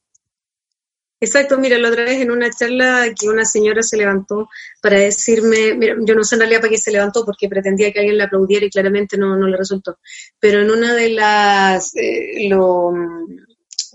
[1.19, 4.49] Exacto, mira, la otra vez en una charla que una señora se levantó
[4.83, 8.01] para decirme, mira, yo no sé en realidad para qué se levantó porque pretendía que
[8.01, 9.99] alguien la aplaudiera y claramente no, no le resultó,
[10.39, 12.93] pero en una de las, eh, lo,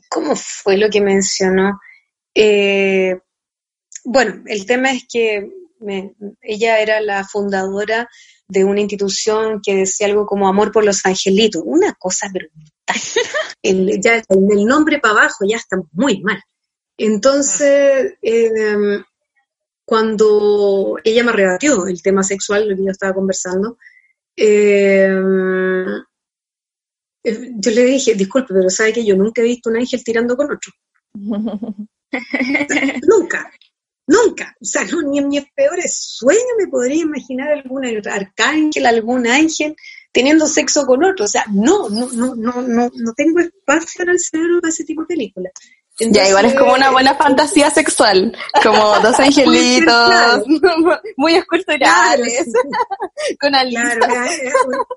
[0.09, 1.79] ¿cómo fue lo que mencionó?
[2.33, 3.19] Eh,
[4.03, 5.47] bueno, el tema es que
[6.41, 8.09] ella era la fundadora
[8.47, 12.73] de una institución que decía algo como amor por los angelitos, una cosa brutal.
[13.63, 16.41] El, ya el nombre para abajo ya está muy mal.
[17.03, 19.03] Entonces, em,
[19.83, 23.79] cuando ella me rebatió el tema sexual, lo que yo estaba conversando,
[24.35, 25.87] em,
[27.23, 30.37] eh, yo le dije, disculpe, pero sabe que yo nunca he visto un ángel tirando
[30.37, 30.71] con otro.
[33.07, 33.51] nunca,
[34.05, 34.55] nunca.
[34.61, 39.75] O sea, ni en mis peores sueños me podría imaginar algún arcángel, algún ángel
[40.11, 41.25] teniendo sexo con otro.
[41.25, 44.83] O sea, no, no, no, no, no, no tengo espacio en el cerebro para ese
[44.83, 45.53] tipo de películas.
[46.09, 50.43] Ya, igual es como una buena fantasía sexual, como dos angelitos,
[51.15, 52.47] muy esculturales,
[53.39, 53.97] con alitas.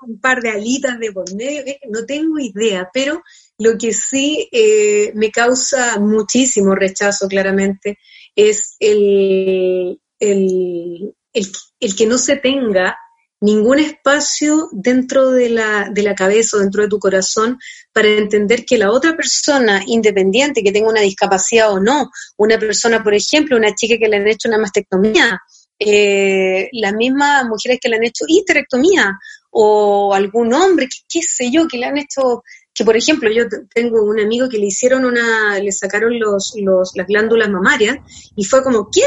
[0.07, 3.23] un par de alitas de por medio, no tengo idea, pero
[3.59, 7.99] lo que sí eh, me causa muchísimo rechazo claramente
[8.35, 12.97] es el, el, el, que no se tenga
[13.45, 17.59] ningún espacio dentro de la, de la cabeza o dentro de tu corazón
[17.92, 23.05] para entender que la otra persona, independiente, que tenga una discapacidad o no, una persona,
[23.05, 25.38] por ejemplo, una chica que le han hecho una mastectomía,
[25.78, 29.18] eh, las mismas mujeres que le han hecho histerectomía,
[29.51, 32.42] o algún hombre, qué sé yo, que le han hecho
[32.75, 36.91] que por ejemplo yo tengo un amigo que le hicieron una, le sacaron los, los,
[36.97, 37.99] las glándulas mamarias
[38.35, 39.03] y fue como, ¿qué?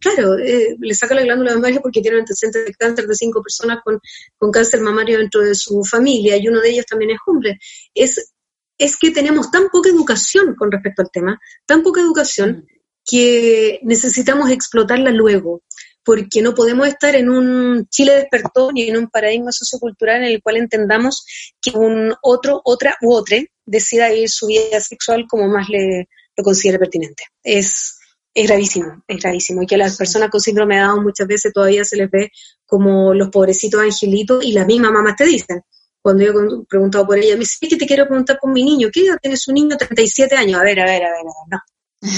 [0.00, 3.78] Claro, eh, le saca la glándula mamaria porque tiene antecedentes de cáncer de cinco personas
[3.84, 4.00] con,
[4.36, 7.58] con cáncer mamario dentro de su familia y uno de ellos también es hombre.
[7.94, 8.32] Es,
[8.76, 12.66] es que tenemos tan poca educación con respecto al tema, tan poca educación
[13.04, 15.62] que necesitamos explotarla luego
[16.04, 20.42] porque no podemos estar en un Chile despertó ni en un paradigma sociocultural en el
[20.42, 21.24] cual entendamos
[21.60, 26.44] que un otro, otra u otra decida vivir su vida sexual como más le lo
[26.44, 27.24] considere pertinente.
[27.42, 27.98] Es,
[28.34, 29.62] es gravísimo, es gravísimo.
[29.62, 32.30] Y que a las personas con síndrome de Down muchas veces todavía se les ve
[32.66, 35.62] como los pobrecitos angelitos y las mismas mamás te dicen.
[36.00, 38.88] Cuando yo he preguntado por ella, me dice, que te quiero preguntar por mi niño.
[38.92, 39.76] ¿Qué edad tiene su niño?
[39.76, 40.60] 37 años.
[40.60, 41.58] A ver, a ver, a ver, a ver, no.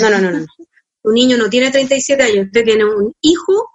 [0.00, 0.46] No, no, no, no.
[1.02, 3.68] Un niño no tiene 37 años, usted tiene un hijo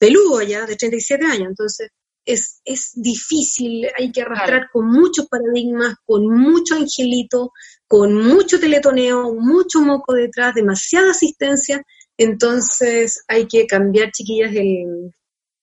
[0.00, 1.48] peludo ya, de 37 años.
[1.50, 1.90] Entonces,
[2.24, 7.52] es, es difícil, hay que arrastrar con muchos paradigmas, con mucho angelito,
[7.86, 11.82] con mucho teletoneo, mucho moco detrás, demasiada asistencia.
[12.16, 15.12] Entonces, hay que cambiar, chiquillas, el,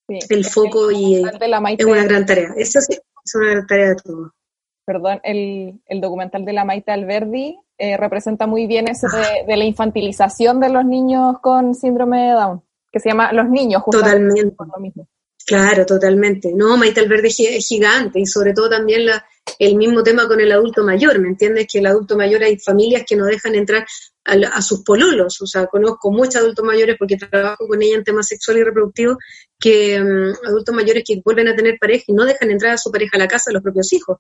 [0.07, 2.53] el foco y es una gran tarea.
[2.57, 4.33] Eso sí, es una gran tarea de todo.
[4.85, 9.57] Perdón, el, el documental de la Maite Alberdi eh, representa muy bien eso de, de
[9.57, 14.55] la infantilización de los niños con síndrome de Down que se llama Los Niños, Totalmente.
[15.45, 16.51] Claro, totalmente.
[16.53, 19.25] No, Maite Alverde es gigante y sobre todo también la,
[19.59, 21.67] el mismo tema con el adulto mayor, ¿me entiendes?
[21.71, 23.85] Que el adulto mayor hay familias que no dejan entrar
[24.25, 28.27] a, sus pololos, o sea, conozco muchos adultos mayores porque trabajo con ella en temas
[28.27, 29.15] sexuales y reproductivos,
[29.59, 32.91] que mm, adultos mayores que vuelven a tener pareja y no dejan entrar a su
[32.91, 34.17] pareja a la casa a los propios hijos.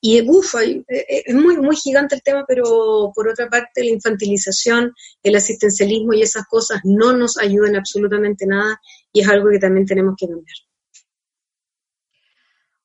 [0.00, 3.90] Y uff, eh, eh, es muy, muy gigante el tema, pero por otra parte la
[3.90, 8.80] infantilización, el asistencialismo y esas cosas no nos ayudan absolutamente nada
[9.12, 10.56] y es algo que también tenemos que cambiar.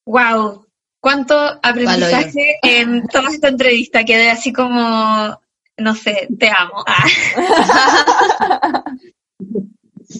[0.06, 0.66] Wow,
[1.00, 4.04] cuánto aprendizaje en toda esta entrevista.
[4.04, 5.40] Quedé así como,
[5.78, 6.84] no sé, te amo.
[6.88, 8.84] Ah.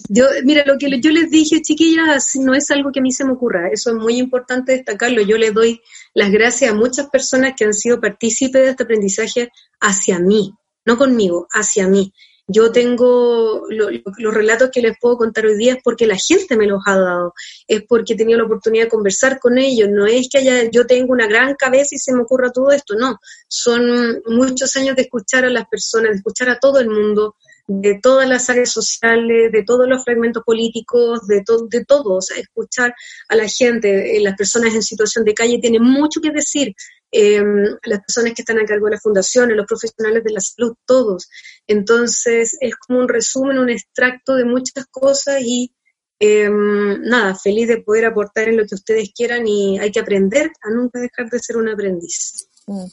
[0.08, 3.24] Yo, mira, lo que yo les dije, chiquillas, no es algo que a mí se
[3.24, 3.70] me ocurra.
[3.72, 5.20] Eso es muy importante destacarlo.
[5.22, 5.80] Yo les doy
[6.14, 10.96] las gracias a muchas personas que han sido partícipes de este aprendizaje hacia mí, no
[10.96, 12.12] conmigo, hacia mí.
[12.52, 16.66] Yo tengo los relatos que les puedo contar hoy día es porque la gente me
[16.66, 17.32] los ha dado,
[17.68, 20.84] es porque he tenido la oportunidad de conversar con ellos, no es que haya, yo
[20.84, 25.02] tengo una gran cabeza y se me ocurra todo esto, no, son muchos años de
[25.02, 27.36] escuchar a las personas, de escuchar a todo el mundo,
[27.72, 32.36] de todas las áreas sociales, de todos los fragmentos políticos, de, de todo, o sea,
[32.36, 32.92] escuchar
[33.28, 36.74] a la gente, eh, las personas en situación de calle tienen mucho que decir,
[37.12, 37.40] eh,
[37.84, 41.28] las personas que están a cargo de las fundaciones, los profesionales de la salud, todos.
[41.68, 45.72] Entonces, es como un resumen, un extracto de muchas cosas y
[46.18, 50.50] em, nada, feliz de poder aportar en lo que ustedes quieran y hay que aprender
[50.62, 52.48] a nunca dejar de ser un aprendiz.
[52.66, 52.86] Mm.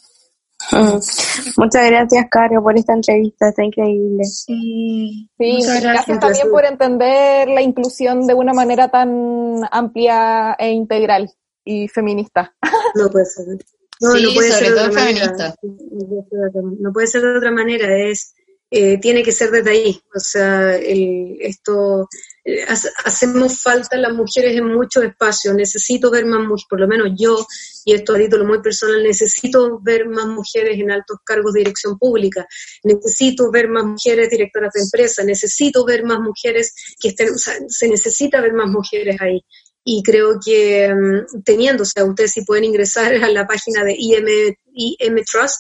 [0.72, 1.00] Mm.
[1.58, 4.24] Muchas gracias, Caro, por esta entrevista, está increíble.
[4.24, 11.32] Sí, gracias también por entender la inclusión de una manera tan amplia e integral
[11.64, 12.56] y feminista.
[12.96, 13.46] No puede ser.
[14.00, 15.56] No, no puede ser de otra manera.
[16.80, 18.34] No puede ser de otra manera, es
[18.70, 20.02] eh, tiene que ser desde ahí.
[20.16, 22.08] O sea, el, esto
[23.04, 25.54] hacemos falta las mujeres en muchos espacios.
[25.56, 27.46] Necesito ver más mujeres, por lo menos yo,
[27.86, 31.98] y esto a título muy personal, necesito ver más mujeres en altos cargos de dirección
[31.98, 32.48] pública.
[32.84, 35.26] Necesito ver más mujeres directoras de empresas.
[35.26, 39.42] Necesito ver más mujeres que estén, o sea, se necesita ver más mujeres ahí
[39.90, 43.96] y creo que mm, teniendo, o sea, ustedes si pueden ingresar a la página de
[43.98, 44.26] IM,
[44.78, 45.60] IM Trust,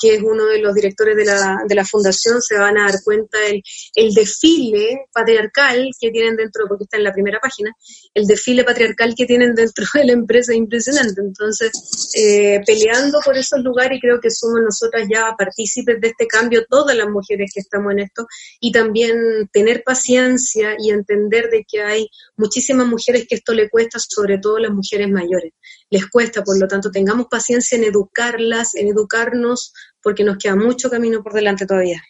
[0.00, 3.02] que es uno de los directores de la, de la fundación, se van a dar
[3.02, 3.62] cuenta el,
[3.94, 7.72] el desfile patriarcal que tienen dentro, porque está en la primera página,
[8.14, 11.20] el desfile patriarcal que tienen dentro de la empresa es impresionante.
[11.20, 11.70] Entonces,
[12.14, 16.64] eh, peleando por esos lugares, y creo que somos nosotras ya partícipes de este cambio,
[16.68, 18.26] todas las mujeres que estamos en esto,
[18.60, 23.98] y también tener paciencia y entender de que hay muchísimas mujeres que esto le cuesta,
[23.98, 25.52] sobre todo las mujeres mayores.
[25.90, 30.90] Les cuesta, por lo tanto tengamos paciencia en educarlas, en educarnos, porque nos queda mucho
[30.90, 32.02] camino por delante todavía.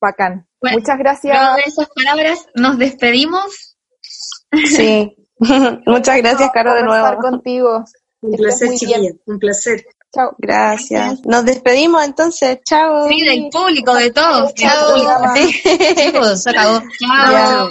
[0.00, 0.46] Bacán.
[0.60, 1.56] Bueno, Muchas gracias.
[1.56, 3.76] De esas palabras, nos despedimos.
[4.64, 5.16] Sí.
[5.38, 7.18] Muchas gracias, Caro, de nuevo.
[7.18, 7.84] contigo.
[8.22, 9.20] Un placer, bien.
[9.26, 9.84] un placer.
[10.14, 10.34] Chao.
[10.38, 11.20] Gracias.
[11.26, 12.58] Nos despedimos entonces.
[12.64, 13.06] Chao.
[13.08, 14.54] Sí, del público, de todos.
[14.54, 15.34] Chao.
[15.36, 16.82] Chicos, se acabó.
[16.98, 17.70] Chao.